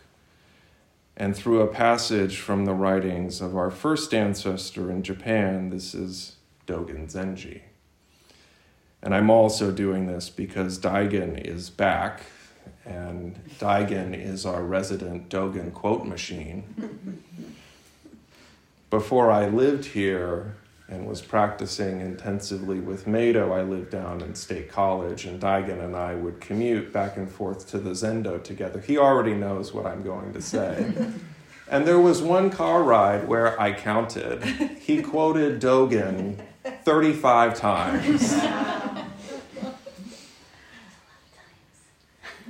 and 1.18 1.36
through 1.36 1.62
a 1.62 1.68
passage 1.68 2.38
from 2.38 2.66
the 2.66 2.74
writings 2.74 3.42
of 3.42 3.56
our 3.56 3.72
first 3.72 4.14
ancestor 4.14 4.92
in 4.92 5.02
Japan. 5.02 5.70
This 5.70 5.94
is 5.94 6.36
Dogen 6.68 7.12
Zenji. 7.12 7.62
And 9.02 9.14
I'm 9.14 9.30
also 9.30 9.72
doing 9.72 10.08
this 10.08 10.30
because 10.30 10.80
Daigen 10.80 11.40
is 11.40 11.70
back 11.70 12.22
and 12.86 13.40
Daigen 13.60 14.14
is 14.14 14.46
our 14.46 14.64
resident 14.64 15.30
Dogen 15.30 15.74
quote 15.74 16.06
machine. 16.06 16.64
Before 18.90 19.32
I 19.32 19.48
lived 19.48 19.86
here 19.86 20.56
and 20.88 21.08
was 21.08 21.22
practicing 21.22 22.00
intensively 22.00 22.80
with 22.80 23.08
Mado, 23.08 23.52
I 23.52 23.64
lived 23.64 23.90
down 23.90 24.22
in 24.22 24.36
State 24.36 24.70
College, 24.70 25.26
and 25.26 25.42
Daigen 25.42 25.84
and 25.84 25.96
I 25.96 26.14
would 26.14 26.40
commute 26.40 26.94
back 26.94 27.18
and 27.18 27.30
forth 27.30 27.68
to 27.70 27.80
the 27.80 27.92
Zendo 27.92 28.42
together. 28.44 28.80
He 28.80 28.98
already 28.98 29.34
knows 29.34 29.74
what 29.74 29.88
I'm 29.88 30.04
going 30.04 30.34
to 30.34 30.42
say. 30.42 30.94
and 31.70 31.88
there 31.88 32.00
was 32.00 32.22
one 32.22 32.52
car 32.52 32.84
ride 32.84 33.28
where 33.28 33.60
I 33.60 33.74
counted. 33.74 34.44
He 34.44 35.02
quoted 35.02 35.60
Dogen 35.60 36.40
35 36.84 37.56
times. 37.56 38.34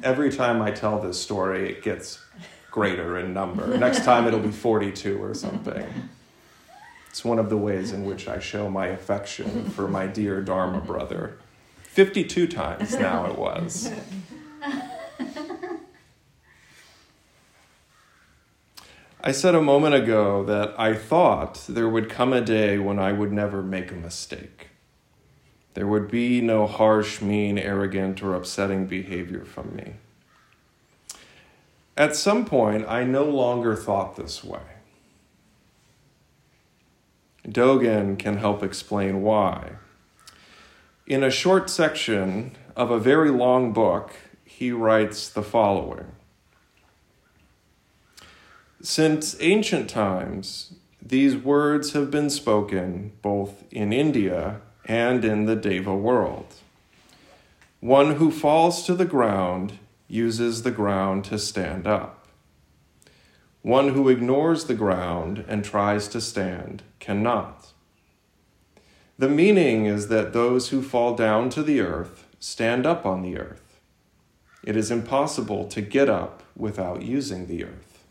every 0.03 0.31
time 0.31 0.61
I 0.61 0.71
tell 0.71 0.99
this 0.99 1.21
story, 1.21 1.69
it 1.69 1.81
gets 1.83 2.19
greater 2.69 3.17
in 3.17 3.33
number. 3.33 3.77
Next 3.77 4.03
time 4.03 4.27
it'll 4.27 4.41
be 4.41 4.51
42 4.51 5.21
or 5.23 5.33
something. 5.33 5.85
It's 7.15 7.23
one 7.23 7.39
of 7.39 7.49
the 7.49 7.55
ways 7.55 7.93
in 7.93 8.03
which 8.03 8.27
I 8.27 8.39
show 8.39 8.69
my 8.69 8.87
affection 8.87 9.69
for 9.69 9.87
my 9.87 10.05
dear 10.05 10.41
Dharma 10.41 10.81
brother. 10.81 11.37
52 11.83 12.45
times 12.45 12.93
now 12.99 13.25
it 13.27 13.37
was. 13.37 13.89
I 19.23 19.31
said 19.31 19.55
a 19.55 19.61
moment 19.61 19.95
ago 19.95 20.43
that 20.43 20.77
I 20.77 20.93
thought 20.93 21.63
there 21.69 21.87
would 21.87 22.09
come 22.09 22.33
a 22.33 22.41
day 22.41 22.77
when 22.79 22.99
I 22.99 23.13
would 23.13 23.31
never 23.31 23.61
make 23.61 23.93
a 23.93 23.95
mistake. 23.95 24.67
There 25.73 25.87
would 25.87 26.11
be 26.11 26.41
no 26.41 26.67
harsh, 26.67 27.21
mean, 27.21 27.57
arrogant, 27.57 28.21
or 28.21 28.35
upsetting 28.35 28.87
behavior 28.87 29.45
from 29.45 29.73
me. 29.73 29.93
At 31.95 32.17
some 32.17 32.43
point, 32.43 32.85
I 32.89 33.05
no 33.05 33.23
longer 33.23 33.73
thought 33.73 34.17
this 34.17 34.43
way. 34.43 34.74
Dogen 37.47 38.17
can 38.17 38.37
help 38.37 38.63
explain 38.63 39.21
why. 39.21 39.73
In 41.05 41.23
a 41.23 41.29
short 41.29 41.69
section 41.69 42.55
of 42.75 42.89
a 42.89 42.99
very 42.99 43.29
long 43.29 43.71
book, 43.73 44.11
he 44.43 44.71
writes 44.71 45.29
the 45.29 45.43
following 45.43 46.07
Since 48.81 49.35
ancient 49.39 49.89
times, 49.89 50.73
these 51.01 51.37
words 51.37 51.93
have 51.93 52.09
been 52.09 52.31
spoken 52.31 53.11
both 53.21 53.63
in 53.71 53.93
India 53.93 54.61
and 54.85 55.23
in 55.23 55.45
the 55.45 55.55
Deva 55.55 55.95
world. 55.95 56.47
One 57.79 58.15
who 58.15 58.31
falls 58.31 58.85
to 58.87 58.95
the 58.95 59.05
ground 59.05 59.77
uses 60.07 60.63
the 60.63 60.71
ground 60.71 61.25
to 61.25 61.37
stand 61.37 61.85
up. 61.85 62.14
One 63.65 63.95
who 63.95 64.09
ignores 64.09 64.65
the 64.65 64.75
ground 64.75 65.43
and 65.47 65.65
tries 65.65 66.07
to 66.09 66.21
stand 66.21 66.83
cannot. 66.99 67.73
The 69.17 69.27
meaning 69.27 69.87
is 69.87 70.07
that 70.09 70.33
those 70.33 70.69
who 70.69 70.83
fall 70.83 71.15
down 71.15 71.49
to 71.49 71.63
the 71.63 71.79
earth 71.81 72.27
stand 72.39 72.85
up 72.85 73.07
on 73.07 73.23
the 73.23 73.39
earth. 73.39 73.79
It 74.63 74.75
is 74.75 74.91
impossible 74.91 75.65
to 75.69 75.81
get 75.81 76.09
up 76.09 76.43
without 76.55 77.01
using 77.01 77.47
the 77.47 77.63
earth. 77.63 78.03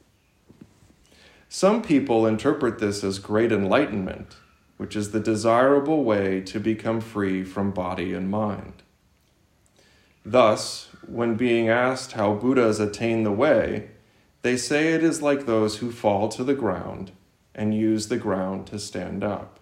Some 1.48 1.82
people 1.82 2.26
interpret 2.26 2.80
this 2.80 3.04
as 3.04 3.20
great 3.20 3.52
enlightenment 3.52 4.34
which 4.76 4.96
is 4.96 5.12
the 5.12 5.20
desirable 5.20 6.02
way 6.02 6.40
to 6.40 6.58
become 6.58 7.00
free 7.00 7.44
from 7.44 7.70
body 7.70 8.12
and 8.12 8.28
mind. 8.28 8.82
Thus, 10.24 10.88
when 11.06 11.36
being 11.36 11.68
asked 11.68 12.12
how 12.12 12.34
Buddhas 12.34 12.80
attain 12.80 13.22
the 13.22 13.30
way, 13.30 13.90
they 14.44 14.58
say 14.58 14.92
it 14.92 15.02
is 15.02 15.22
like 15.22 15.46
those 15.46 15.78
who 15.78 15.90
fall 15.90 16.28
to 16.28 16.44
the 16.44 16.52
ground 16.52 17.12
and 17.54 17.74
use 17.74 18.08
the 18.08 18.18
ground 18.18 18.66
to 18.66 18.78
stand 18.78 19.24
up. 19.24 19.58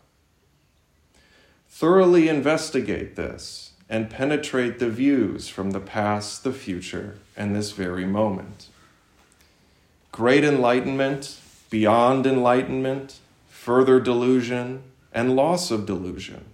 Thoroughly 1.68 2.28
investigate 2.28 3.14
this 3.14 3.74
and 3.88 4.10
penetrate 4.10 4.80
the 4.80 4.90
views 4.90 5.46
from 5.46 5.70
the 5.70 5.78
past, 5.78 6.42
the 6.42 6.52
future, 6.52 7.18
and 7.36 7.54
this 7.54 7.70
very 7.70 8.04
moment. 8.04 8.66
Great 10.10 10.42
enlightenment, 10.42 11.38
beyond 11.70 12.26
enlightenment, 12.26 13.20
further 13.48 14.00
delusion, 14.00 14.82
and 15.12 15.36
loss 15.36 15.70
of 15.70 15.86
delusion 15.86 16.46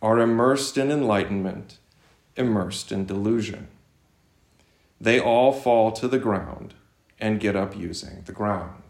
are 0.00 0.20
immersed 0.20 0.78
in 0.78 0.90
enlightenment, 0.90 1.76
immersed 2.34 2.90
in 2.90 3.04
delusion. 3.04 3.68
They 4.98 5.20
all 5.20 5.52
fall 5.52 5.92
to 5.92 6.08
the 6.08 6.18
ground 6.18 6.72
and 7.20 7.40
get 7.40 7.56
up 7.56 7.76
using 7.76 8.22
the 8.24 8.32
ground. 8.32 8.82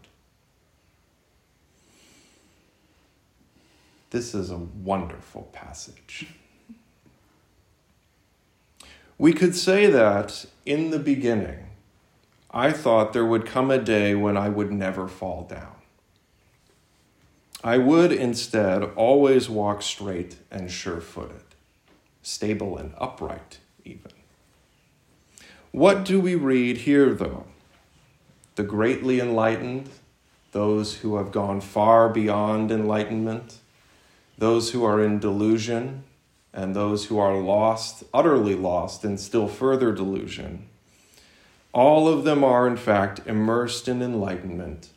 This 4.11 4.33
is 4.33 4.49
a 4.49 4.57
wonderful 4.57 5.43
passage. 5.53 6.27
We 9.17 9.33
could 9.33 9.55
say 9.55 9.87
that 9.87 10.45
in 10.65 10.89
the 10.89 10.99
beginning, 10.99 11.65
I 12.51 12.71
thought 12.71 13.13
there 13.13 13.25
would 13.25 13.45
come 13.45 13.69
a 13.69 13.77
day 13.77 14.15
when 14.15 14.35
I 14.37 14.49
would 14.49 14.71
never 14.71 15.07
fall 15.07 15.43
down. 15.43 15.75
I 17.63 17.77
would 17.77 18.11
instead 18.11 18.83
always 18.95 19.49
walk 19.49 19.81
straight 19.81 20.37
and 20.49 20.71
sure 20.71 21.01
footed, 21.01 21.43
stable 22.23 22.77
and 22.77 22.93
upright, 22.97 23.59
even. 23.83 24.13
What 25.71 26.05
do 26.05 26.19
we 26.19 26.35
read 26.35 26.77
here, 26.77 27.13
though? 27.13 27.45
The 28.59 28.65
greatly 28.65 29.21
enlightened, 29.21 29.89
those 30.51 30.97
who 30.97 31.15
have 31.15 31.31
gone 31.31 31.61
far 31.61 32.09
beyond 32.09 32.71
enlightenment, 32.71 33.59
those 34.37 34.71
who 34.71 34.83
are 34.83 35.01
in 35.01 35.17
delusion, 35.17 36.03
and 36.51 36.75
those 36.75 37.05
who 37.05 37.17
are 37.19 37.37
lost, 37.37 38.03
utterly 38.13 38.55
lost, 38.55 39.05
in 39.05 39.17
still 39.17 39.47
further 39.47 39.93
delusion. 39.93 40.67
All 41.71 42.09
of 42.09 42.25
them 42.25 42.43
are, 42.43 42.67
in 42.67 42.75
fact, 42.75 43.21
immersed 43.25 43.87
in 43.87 44.01
enlightenment 44.01 44.89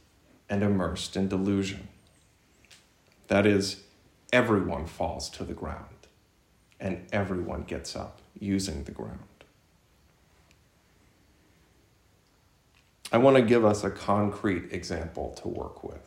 and 0.51 0.65
immersed 0.65 1.17
in 1.17 1.29
delusion. 1.29 1.87
That 3.29 3.47
is, 3.47 3.85
everyone 4.33 4.87
falls 4.87 5.31
to 5.31 5.45
the 5.45 5.55
ground 5.55 6.09
and 6.81 7.07
everyone 7.13 7.63
gets 7.63 7.95
up 7.95 8.19
using 8.41 8.83
the 8.83 8.91
ground. 8.91 9.21
I 13.13 13.19
want 13.19 13.37
to 13.37 13.43
give 13.43 13.65
us 13.65 13.85
a 13.85 13.91
concrete 13.91 14.73
example 14.73 15.35
to 15.43 15.49
work 15.49 15.85
with. 15.85 16.01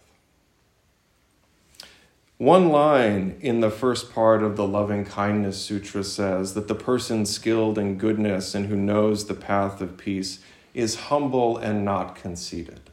One 2.38 2.70
line 2.70 3.38
in 3.40 3.62
the 3.62 3.70
first 3.70 4.12
part 4.12 4.44
of 4.44 4.58
the 4.58 4.68
Loving 4.68 5.06
Kindness 5.06 5.64
Sutra 5.64 6.04
says 6.04 6.54
that 6.56 6.68
the 6.68 6.76
person 6.76 7.26
skilled 7.26 7.78
in 7.78 7.98
goodness 7.98 8.54
and 8.56 8.66
who 8.66 8.76
knows 8.76 9.28
the 9.28 9.36
path 9.36 9.80
of 9.80 9.98
peace 9.98 10.40
is 10.74 10.96
humble 10.96 11.58
and 11.58 11.86
not 11.86 12.16
conceited. 12.16 12.90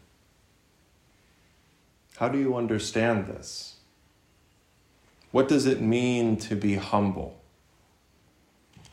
How 2.18 2.28
do 2.28 2.38
you 2.38 2.54
understand 2.54 3.26
this? 3.26 3.76
What 5.32 5.48
does 5.48 5.66
it 5.66 5.80
mean 5.80 6.36
to 6.36 6.54
be 6.54 6.76
humble? 6.76 7.40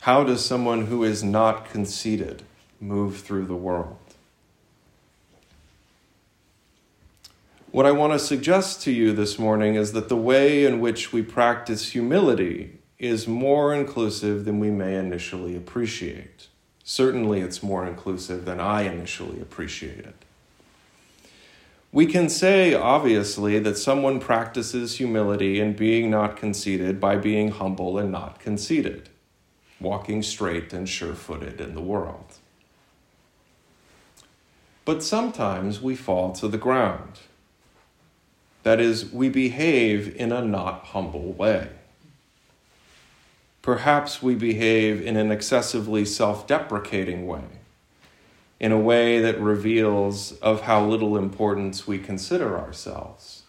How 0.00 0.24
does 0.24 0.44
someone 0.44 0.86
who 0.86 1.04
is 1.04 1.22
not 1.22 1.70
conceited 1.70 2.42
move 2.80 3.18
through 3.18 3.46
the 3.46 3.54
world? 3.54 4.09
What 7.72 7.86
I 7.86 7.92
want 7.92 8.12
to 8.14 8.18
suggest 8.18 8.82
to 8.82 8.90
you 8.90 9.12
this 9.12 9.38
morning 9.38 9.76
is 9.76 9.92
that 9.92 10.08
the 10.08 10.16
way 10.16 10.64
in 10.64 10.80
which 10.80 11.12
we 11.12 11.22
practice 11.22 11.92
humility 11.92 12.80
is 12.98 13.28
more 13.28 13.72
inclusive 13.72 14.44
than 14.44 14.58
we 14.58 14.70
may 14.70 14.96
initially 14.96 15.54
appreciate. 15.54 16.48
Certainly, 16.82 17.42
it's 17.42 17.62
more 17.62 17.86
inclusive 17.86 18.44
than 18.44 18.58
I 18.58 18.82
initially 18.82 19.40
appreciated. 19.40 20.14
We 21.92 22.06
can 22.06 22.28
say, 22.28 22.74
obviously, 22.74 23.60
that 23.60 23.78
someone 23.78 24.18
practices 24.18 24.96
humility 24.96 25.60
and 25.60 25.76
being 25.76 26.10
not 26.10 26.36
conceited 26.36 27.00
by 27.00 27.18
being 27.18 27.52
humble 27.52 27.98
and 27.98 28.10
not 28.10 28.40
conceited, 28.40 29.10
walking 29.80 30.24
straight 30.24 30.72
and 30.72 30.88
sure 30.88 31.14
footed 31.14 31.60
in 31.60 31.76
the 31.76 31.80
world. 31.80 32.34
But 34.84 35.04
sometimes 35.04 35.80
we 35.80 35.94
fall 35.94 36.32
to 36.32 36.48
the 36.48 36.58
ground. 36.58 37.20
That 38.62 38.80
is, 38.80 39.10
we 39.12 39.28
behave 39.28 40.14
in 40.16 40.32
a 40.32 40.44
not 40.44 40.86
humble 40.86 41.32
way. 41.32 41.68
Perhaps 43.62 44.22
we 44.22 44.34
behave 44.34 45.00
in 45.02 45.16
an 45.16 45.30
excessively 45.30 46.04
self 46.04 46.46
deprecating 46.46 47.26
way 47.26 47.44
in 48.58 48.72
a 48.72 48.78
way 48.78 49.20
that 49.20 49.40
reveals 49.40 50.32
of 50.40 50.62
how 50.62 50.84
little 50.84 51.16
importance 51.16 51.86
we 51.86 51.98
consider 51.98 52.58
ourselves. 52.58 53.42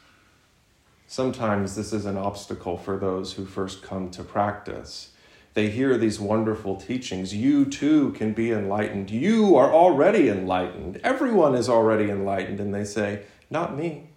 Sometimes 1.06 1.76
this 1.76 1.92
is 1.92 2.06
an 2.06 2.18
obstacle 2.18 2.78
for 2.78 2.98
those 2.98 3.34
who 3.34 3.46
first 3.46 3.84
come 3.84 4.10
to 4.12 4.24
practice 4.24 5.12
they 5.54 5.70
hear 5.70 5.98
these 5.98 6.20
wonderful 6.20 6.78
teachings. 6.78 7.36
You 7.36 7.66
too 7.66 8.12
can 8.14 8.34
be 8.34 8.52
enlightened. 8.52 9.12
You 9.12 9.56
are 9.58 9.72
already 9.72 10.30
enlightened. 10.30 11.02
Everyone 11.04 11.56
is 11.56 11.68
already 11.68 12.10
enlightened. 12.10 12.62
And 12.62 12.74
they 12.74 12.86
say, 12.86 13.24
Not 13.50 13.76
me. 13.76 14.08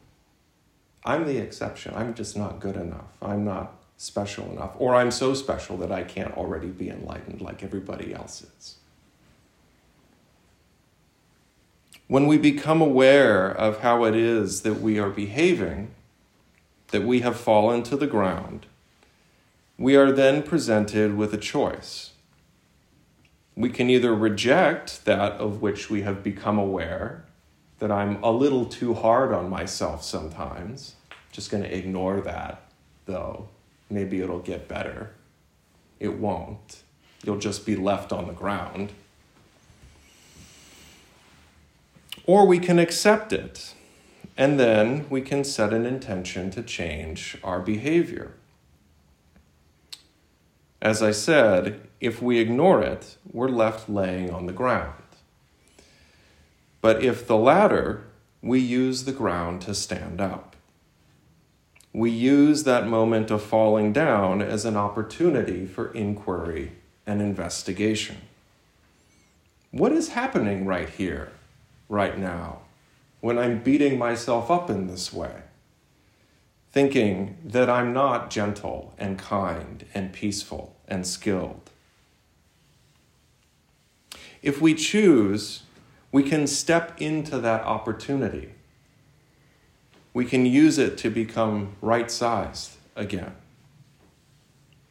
I'm 1.04 1.26
the 1.26 1.38
exception. 1.38 1.94
I'm 1.94 2.14
just 2.14 2.36
not 2.36 2.60
good 2.60 2.76
enough. 2.76 3.16
I'm 3.20 3.44
not 3.44 3.74
special 3.96 4.50
enough. 4.50 4.72
Or 4.78 4.94
I'm 4.94 5.10
so 5.10 5.34
special 5.34 5.76
that 5.78 5.92
I 5.92 6.02
can't 6.02 6.36
already 6.36 6.68
be 6.68 6.88
enlightened 6.88 7.40
like 7.40 7.62
everybody 7.62 8.14
else 8.14 8.42
is. 8.42 8.76
When 12.06 12.26
we 12.26 12.38
become 12.38 12.80
aware 12.80 13.50
of 13.50 13.80
how 13.80 14.04
it 14.04 14.14
is 14.14 14.62
that 14.62 14.80
we 14.80 14.98
are 14.98 15.10
behaving, 15.10 15.90
that 16.88 17.02
we 17.02 17.20
have 17.20 17.38
fallen 17.38 17.82
to 17.84 17.96
the 17.96 18.06
ground, 18.06 18.66
we 19.78 19.96
are 19.96 20.12
then 20.12 20.42
presented 20.42 21.16
with 21.16 21.32
a 21.34 21.38
choice. 21.38 22.12
We 23.56 23.70
can 23.70 23.88
either 23.88 24.14
reject 24.14 25.04
that 25.04 25.32
of 25.32 25.62
which 25.62 25.88
we 25.88 26.02
have 26.02 26.22
become 26.22 26.58
aware, 26.58 27.24
that 27.78 27.90
I'm 27.90 28.22
a 28.22 28.30
little 28.30 28.64
too 28.64 28.94
hard 28.94 29.32
on 29.32 29.50
myself 29.50 30.04
sometimes, 30.04 30.94
just 31.32 31.50
going 31.50 31.62
to 31.62 31.76
ignore 31.76 32.20
that, 32.20 32.62
though. 33.06 33.48
Maybe 33.90 34.20
it'll 34.20 34.38
get 34.38 34.68
better. 34.68 35.10
It 36.00 36.18
won't. 36.18 36.82
You'll 37.24 37.38
just 37.38 37.66
be 37.66 37.76
left 37.76 38.12
on 38.12 38.26
the 38.26 38.32
ground. 38.32 38.92
Or 42.26 42.46
we 42.46 42.58
can 42.58 42.78
accept 42.78 43.32
it, 43.32 43.74
and 44.36 44.58
then 44.58 45.06
we 45.10 45.20
can 45.20 45.44
set 45.44 45.72
an 45.72 45.84
intention 45.84 46.50
to 46.52 46.62
change 46.62 47.36
our 47.44 47.60
behavior. 47.60 48.32
As 50.80 51.02
I 51.02 51.12
said, 51.12 51.80
if 52.00 52.20
we 52.20 52.38
ignore 52.38 52.82
it, 52.82 53.16
we're 53.30 53.48
left 53.48 53.88
laying 53.88 54.30
on 54.30 54.46
the 54.46 54.52
ground. 54.52 54.94
But 56.84 57.02
if 57.02 57.26
the 57.26 57.38
latter, 57.38 58.04
we 58.42 58.60
use 58.60 59.04
the 59.04 59.12
ground 59.12 59.62
to 59.62 59.74
stand 59.74 60.20
up. 60.20 60.54
We 61.94 62.10
use 62.10 62.64
that 62.64 62.86
moment 62.86 63.30
of 63.30 63.42
falling 63.42 63.94
down 63.94 64.42
as 64.42 64.66
an 64.66 64.76
opportunity 64.76 65.64
for 65.64 65.94
inquiry 65.94 66.72
and 67.06 67.22
investigation. 67.22 68.18
What 69.70 69.92
is 69.92 70.10
happening 70.10 70.66
right 70.66 70.90
here, 70.90 71.32
right 71.88 72.18
now, 72.18 72.58
when 73.22 73.38
I'm 73.38 73.62
beating 73.62 73.96
myself 73.96 74.50
up 74.50 74.68
in 74.68 74.86
this 74.86 75.10
way? 75.10 75.36
thinking 76.70 77.38
that 77.44 77.70
I'm 77.70 77.94
not 77.94 78.30
gentle 78.30 78.92
and 78.98 79.16
kind 79.16 79.86
and 79.94 80.12
peaceful 80.12 80.74
and 80.88 81.06
skilled. 81.06 81.70
If 84.42 84.60
we 84.60 84.74
choose, 84.74 85.63
we 86.14 86.22
can 86.22 86.46
step 86.46 86.92
into 86.98 87.40
that 87.40 87.62
opportunity. 87.62 88.54
We 90.12 90.24
can 90.24 90.46
use 90.46 90.78
it 90.78 90.96
to 90.98 91.10
become 91.10 91.74
right 91.82 92.08
sized 92.08 92.76
again. 92.94 93.34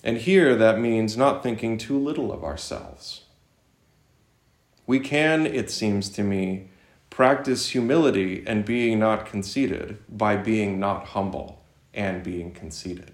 And 0.04 0.18
here 0.18 0.54
that 0.54 0.80
means 0.80 1.16
not 1.16 1.42
thinking 1.42 1.78
too 1.78 1.98
little 1.98 2.34
of 2.34 2.44
ourselves. 2.44 3.22
We 4.86 5.00
can, 5.00 5.46
it 5.46 5.72
seems 5.72 6.10
to 6.10 6.24
me, 6.24 6.68
practice 7.10 7.70
humility 7.70 8.44
and 8.46 8.66
being 8.66 9.00
not 9.00 9.26
conceited 9.26 10.00
by 10.10 10.36
being 10.36 10.78
not 10.78 11.06
humble 11.06 11.64
and 11.94 12.22
being 12.22 12.52
conceited. 12.52 13.14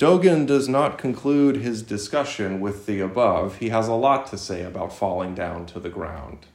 Dogen 0.00 0.46
does 0.46 0.66
not 0.66 0.96
conclude 0.96 1.56
his 1.56 1.82
discussion 1.82 2.58
with 2.58 2.86
the 2.86 3.00
above. 3.00 3.58
He 3.58 3.68
has 3.68 3.86
a 3.86 3.92
lot 3.92 4.26
to 4.28 4.38
say 4.38 4.62
about 4.62 4.96
falling 4.96 5.34
down 5.34 5.66
to 5.66 5.78
the 5.78 5.90
ground. 5.90 6.46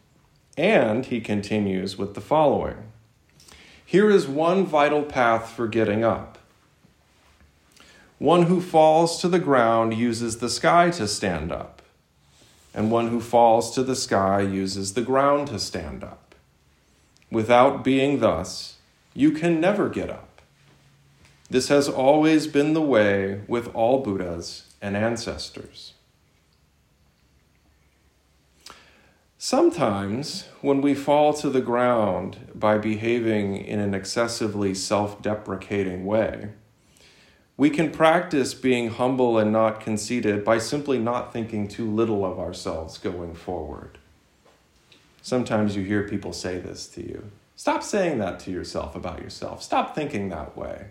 And 0.57 1.05
he 1.05 1.21
continues 1.21 1.95
with 1.95 2.15
the 2.15 2.21
following 2.21 2.91
Here 3.85 4.09
is 4.09 4.27
one 4.27 4.65
vital 4.65 5.03
path 5.03 5.51
for 5.51 5.67
getting 5.67 6.03
up. 6.03 6.39
One 8.17 8.47
who 8.47 8.59
falls 8.59 9.21
to 9.21 9.27
the 9.27 9.37
ground 9.37 9.93
uses 9.93 10.39
the 10.39 10.49
sky 10.49 10.89
to 10.91 11.07
stand 11.07 11.51
up, 11.51 11.83
and 12.73 12.89
one 12.89 13.09
who 13.09 13.21
falls 13.21 13.75
to 13.75 13.83
the 13.83 13.95
sky 13.95 14.41
uses 14.41 14.95
the 14.95 15.03
ground 15.03 15.49
to 15.49 15.59
stand 15.59 16.03
up. 16.03 16.33
Without 17.29 17.83
being 17.83 18.21
thus, 18.21 18.77
you 19.13 19.29
can 19.29 19.61
never 19.61 19.87
get 19.87 20.09
up. 20.09 20.34
This 21.49 21.67
has 21.67 21.87
always 21.87 22.47
been 22.47 22.73
the 22.73 22.81
way 22.81 23.41
with 23.47 23.73
all 23.75 24.01
Buddhas 24.01 24.73
and 24.81 24.97
ancestors. 24.97 25.93
Sometimes, 29.37 30.47
when 30.61 30.81
we 30.81 30.95
fall 30.95 31.31
to 31.35 31.51
the 31.51 31.61
ground 31.61 32.49
by 32.55 32.79
behaving 32.79 33.57
in 33.57 33.79
an 33.79 33.93
excessively 33.93 34.73
self 34.73 35.21
deprecating 35.21 36.03
way, 36.03 36.49
we 37.57 37.69
can 37.69 37.91
practice 37.91 38.55
being 38.55 38.89
humble 38.89 39.37
and 39.37 39.51
not 39.51 39.79
conceited 39.79 40.43
by 40.43 40.57
simply 40.57 40.97
not 40.97 41.31
thinking 41.31 41.67
too 41.67 41.89
little 41.89 42.25
of 42.25 42.39
ourselves 42.39 42.97
going 42.97 43.35
forward. 43.35 43.99
Sometimes 45.21 45.75
you 45.75 45.83
hear 45.83 46.07
people 46.07 46.33
say 46.33 46.57
this 46.57 46.87
to 46.87 47.01
you. 47.01 47.31
Stop 47.55 47.83
saying 47.83 48.17
that 48.17 48.39
to 48.41 48.51
yourself 48.51 48.95
about 48.95 49.21
yourself. 49.21 49.61
Stop 49.61 49.93
thinking 49.93 50.29
that 50.29 50.57
way. 50.57 50.87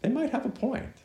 They 0.00 0.08
might 0.08 0.30
have 0.30 0.46
a 0.46 0.50
point. 0.50 0.96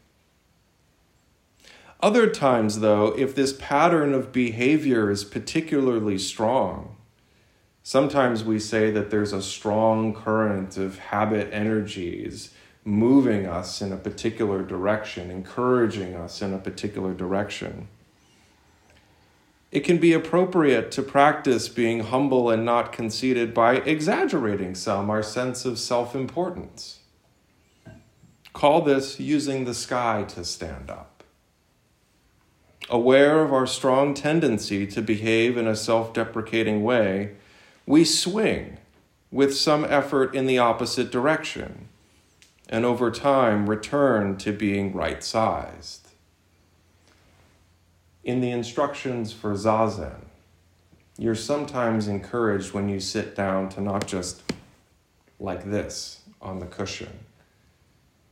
Other 2.01 2.29
times, 2.29 2.79
though, 2.79 3.07
if 3.17 3.35
this 3.35 3.53
pattern 3.53 4.13
of 4.13 4.31
behavior 4.31 5.09
is 5.09 5.23
particularly 5.23 6.17
strong, 6.17 6.97
sometimes 7.83 8.43
we 8.43 8.59
say 8.59 8.91
that 8.91 9.09
there's 9.09 9.33
a 9.33 9.41
strong 9.41 10.13
current 10.13 10.77
of 10.77 10.99
habit 10.99 11.51
energies 11.53 12.51
moving 12.83 13.47
us 13.47 13.81
in 13.81 13.91
a 13.91 13.97
particular 13.97 14.61
direction, 14.61 15.31
encouraging 15.31 16.15
us 16.15 16.41
in 16.41 16.53
a 16.53 16.59
particular 16.59 17.13
direction 17.13 17.87
it 19.75 19.83
can 19.83 19.97
be 19.97 20.13
appropriate 20.13 20.89
to 20.89 21.03
practice 21.03 21.67
being 21.67 21.99
humble 21.99 22.49
and 22.49 22.63
not 22.63 22.93
conceited 22.93 23.53
by 23.53 23.75
exaggerating 23.75 24.73
some 24.73 25.09
our 25.09 25.21
sense 25.21 25.65
of 25.65 25.77
self 25.77 26.15
importance. 26.15 26.99
Call 28.55 28.81
this 28.81 29.19
using 29.19 29.65
the 29.65 29.75
sky 29.75 30.25
to 30.29 30.43
stand 30.43 30.89
up. 30.89 31.23
Aware 32.89 33.41
of 33.41 33.53
our 33.53 33.67
strong 33.67 34.15
tendency 34.15 34.87
to 34.87 35.01
behave 35.03 35.57
in 35.57 35.67
a 35.67 35.75
self 35.75 36.11
deprecating 36.11 36.83
way, 36.83 37.35
we 37.85 38.03
swing 38.03 38.77
with 39.29 39.55
some 39.55 39.85
effort 39.85 40.33
in 40.33 40.47
the 40.47 40.57
opposite 40.57 41.11
direction, 41.11 41.89
and 42.67 42.83
over 42.83 43.11
time 43.11 43.69
return 43.69 44.37
to 44.37 44.51
being 44.51 44.91
right 44.91 45.23
sized 45.23 46.05
in 48.25 48.41
the 48.41 48.49
instructions 48.49 49.31
for 49.31 49.53
Zazen, 49.53 50.25
you're 51.17 51.35
sometimes 51.35 52.07
encouraged 52.07 52.73
when 52.73 52.89
you 52.89 52.99
sit 52.99 53.35
down 53.35 53.69
to 53.69 53.81
not 53.81 54.07
just 54.07 54.41
like 55.39 55.63
this 55.65 56.21
on 56.41 56.59
the 56.59 56.65
cushion, 56.65 57.19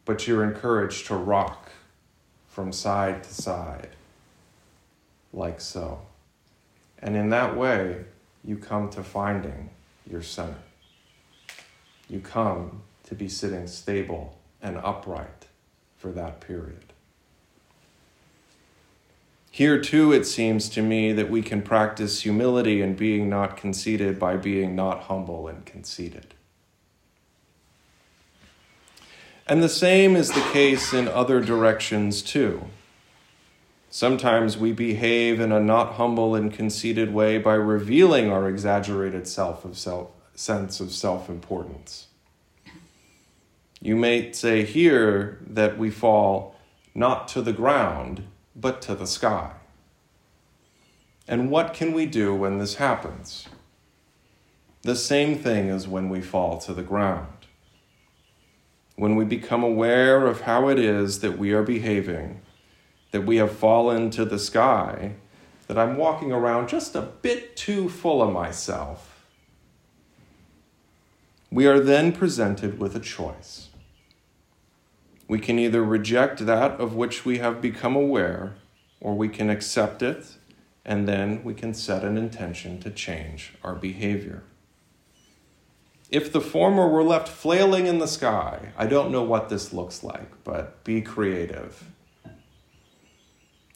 but 0.05 0.27
you're 0.27 0.43
encouraged 0.43 1.07
to 1.07 1.15
rock 1.15 1.71
from 2.47 2.71
side 2.71 3.23
to 3.23 3.33
side, 3.33 3.89
like 5.31 5.59
so. 5.59 6.01
And 6.99 7.15
in 7.15 7.29
that 7.29 7.57
way, 7.57 8.05
you 8.43 8.57
come 8.57 8.89
to 8.91 9.03
finding 9.03 9.69
your 10.09 10.21
center. 10.21 10.55
You 12.09 12.19
come 12.19 12.81
to 13.05 13.15
be 13.15 13.27
sitting 13.27 13.67
stable 13.67 14.37
and 14.61 14.77
upright 14.77 15.47
for 15.97 16.11
that 16.11 16.41
period. 16.41 16.93
Here, 19.51 19.79
too, 19.79 20.11
it 20.11 20.25
seems 20.25 20.67
to 20.69 20.81
me 20.81 21.13
that 21.13 21.29
we 21.29 21.43
can 21.43 21.61
practice 21.61 22.21
humility 22.21 22.81
and 22.81 22.97
being 22.97 23.29
not 23.29 23.55
conceited 23.55 24.17
by 24.17 24.35
being 24.35 24.75
not 24.75 25.03
humble 25.03 25.47
and 25.47 25.63
conceited. 25.63 26.33
And 29.45 29.61
the 29.61 29.69
same 29.69 30.15
is 30.15 30.31
the 30.31 30.49
case 30.53 30.93
in 30.93 31.07
other 31.07 31.41
directions, 31.41 32.21
too. 32.21 32.65
Sometimes 33.89 34.57
we 34.57 34.71
behave 34.71 35.39
in 35.39 35.51
a 35.51 35.59
not 35.59 35.93
humble 35.93 36.33
and 36.33 36.51
conceited 36.51 37.13
way 37.13 37.37
by 37.37 37.53
revealing 37.53 38.31
our 38.31 38.49
exaggerated 38.49 39.27
self 39.27 39.65
of 39.65 39.77
self, 39.77 40.09
sense 40.33 40.79
of 40.79 40.91
self 40.91 41.29
importance. 41.29 42.07
You 43.81 43.97
may 43.97 44.31
say 44.31 44.63
here 44.63 45.39
that 45.45 45.77
we 45.77 45.91
fall 45.91 46.55
not 46.95 47.27
to 47.29 47.41
the 47.41 47.53
ground 47.53 48.23
but 48.55 48.81
to 48.83 48.95
the 48.95 49.07
sky. 49.07 49.51
And 51.27 51.49
what 51.49 51.73
can 51.73 51.93
we 51.93 52.05
do 52.05 52.33
when 52.33 52.59
this 52.59 52.75
happens? 52.75 53.47
The 54.83 54.95
same 54.95 55.37
thing 55.37 55.69
as 55.69 55.87
when 55.87 56.09
we 56.09 56.21
fall 56.21 56.57
to 56.59 56.73
the 56.73 56.83
ground. 56.83 57.32
When 58.95 59.15
we 59.15 59.25
become 59.25 59.63
aware 59.63 60.27
of 60.27 60.41
how 60.41 60.69
it 60.69 60.77
is 60.77 61.19
that 61.19 61.37
we 61.37 61.51
are 61.51 61.63
behaving, 61.63 62.41
that 63.11 63.25
we 63.25 63.37
have 63.37 63.51
fallen 63.51 64.09
to 64.11 64.25
the 64.25 64.39
sky, 64.39 65.13
that 65.67 65.77
I'm 65.77 65.97
walking 65.97 66.31
around 66.31 66.69
just 66.69 66.95
a 66.95 67.01
bit 67.01 67.55
too 67.55 67.89
full 67.89 68.21
of 68.21 68.33
myself, 68.33 69.25
we 71.51 71.67
are 71.67 71.79
then 71.79 72.11
presented 72.11 72.79
with 72.79 72.95
a 72.95 72.99
choice. 72.99 73.69
We 75.27 75.39
can 75.39 75.59
either 75.59 75.83
reject 75.83 76.45
that 76.45 76.79
of 76.79 76.95
which 76.95 77.25
we 77.25 77.37
have 77.37 77.61
become 77.61 77.95
aware, 77.95 78.55
or 78.99 79.15
we 79.15 79.29
can 79.29 79.49
accept 79.49 80.01
it, 80.01 80.25
and 80.85 81.07
then 81.07 81.43
we 81.43 81.53
can 81.53 81.73
set 81.73 82.03
an 82.03 82.17
intention 82.17 82.79
to 82.81 82.89
change 82.89 83.53
our 83.63 83.75
behavior. 83.75 84.43
If 86.13 86.31
the 86.31 86.41
former 86.41 86.87
were 86.87 87.03
left 87.03 87.27
flailing 87.27 87.87
in 87.87 87.97
the 87.97 88.07
sky, 88.07 88.71
I 88.77 88.85
don't 88.85 89.11
know 89.11 89.23
what 89.23 89.49
this 89.49 89.73
looks 89.73 90.03
like, 90.03 90.43
but 90.43 90.83
be 90.83 91.01
creative. 91.01 91.85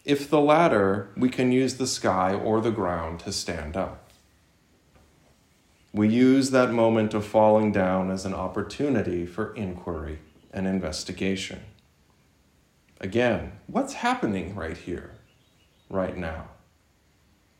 If 0.05 0.29
the 0.29 0.39
latter, 0.39 1.09
we 1.17 1.29
can 1.29 1.51
use 1.51 1.77
the 1.77 1.87
sky 1.87 2.35
or 2.35 2.61
the 2.61 2.69
ground 2.69 3.21
to 3.21 3.31
stand 3.31 3.75
up. 3.75 4.11
We 5.91 6.09
use 6.09 6.51
that 6.51 6.71
moment 6.71 7.15
of 7.15 7.25
falling 7.25 7.71
down 7.71 8.11
as 8.11 8.23
an 8.23 8.35
opportunity 8.35 9.25
for 9.25 9.55
inquiry 9.55 10.19
and 10.53 10.67
investigation. 10.67 11.61
Again, 13.01 13.53
what's 13.65 13.93
happening 13.93 14.53
right 14.53 14.77
here, 14.77 15.15
right 15.89 16.15
now? 16.15 16.49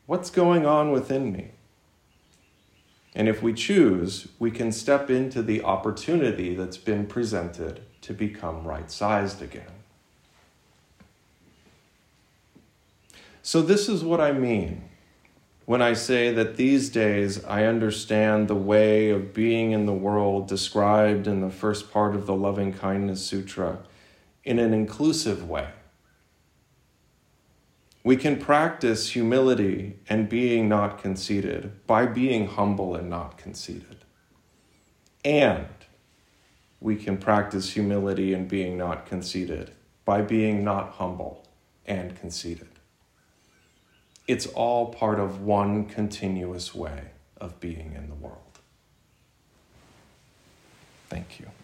What's 0.06 0.30
going 0.30 0.66
on 0.66 0.92
within 0.92 1.32
me? 1.32 1.50
And 3.18 3.28
if 3.28 3.42
we 3.42 3.52
choose, 3.52 4.28
we 4.38 4.52
can 4.52 4.70
step 4.70 5.10
into 5.10 5.42
the 5.42 5.64
opportunity 5.64 6.54
that's 6.54 6.76
been 6.76 7.04
presented 7.04 7.80
to 8.02 8.14
become 8.14 8.64
right 8.64 8.88
sized 8.92 9.42
again. 9.42 9.72
So, 13.42 13.60
this 13.60 13.88
is 13.88 14.04
what 14.04 14.20
I 14.20 14.30
mean 14.30 14.88
when 15.64 15.82
I 15.82 15.94
say 15.94 16.32
that 16.32 16.56
these 16.56 16.90
days 16.90 17.44
I 17.44 17.64
understand 17.64 18.46
the 18.46 18.54
way 18.54 19.10
of 19.10 19.34
being 19.34 19.72
in 19.72 19.86
the 19.86 19.92
world 19.92 20.46
described 20.46 21.26
in 21.26 21.40
the 21.40 21.50
first 21.50 21.90
part 21.90 22.14
of 22.14 22.24
the 22.26 22.36
Loving 22.36 22.72
Kindness 22.72 23.26
Sutra 23.26 23.78
in 24.44 24.60
an 24.60 24.72
inclusive 24.72 25.48
way. 25.48 25.70
We 28.08 28.16
can 28.16 28.38
practice 28.38 29.10
humility 29.10 29.98
and 30.08 30.30
being 30.30 30.66
not 30.66 30.96
conceited 30.96 31.86
by 31.86 32.06
being 32.06 32.46
humble 32.46 32.94
and 32.94 33.10
not 33.10 33.36
conceited. 33.36 33.98
And 35.26 35.66
we 36.80 36.96
can 36.96 37.18
practice 37.18 37.72
humility 37.72 38.32
and 38.32 38.48
being 38.48 38.78
not 38.78 39.04
conceited 39.04 39.72
by 40.06 40.22
being 40.22 40.64
not 40.64 40.92
humble 40.92 41.48
and 41.84 42.18
conceited. 42.18 42.70
It's 44.26 44.46
all 44.46 44.86
part 44.86 45.20
of 45.20 45.42
one 45.42 45.84
continuous 45.84 46.74
way 46.74 47.10
of 47.36 47.60
being 47.60 47.92
in 47.94 48.08
the 48.08 48.14
world. 48.14 48.60
Thank 51.10 51.40
you. 51.40 51.57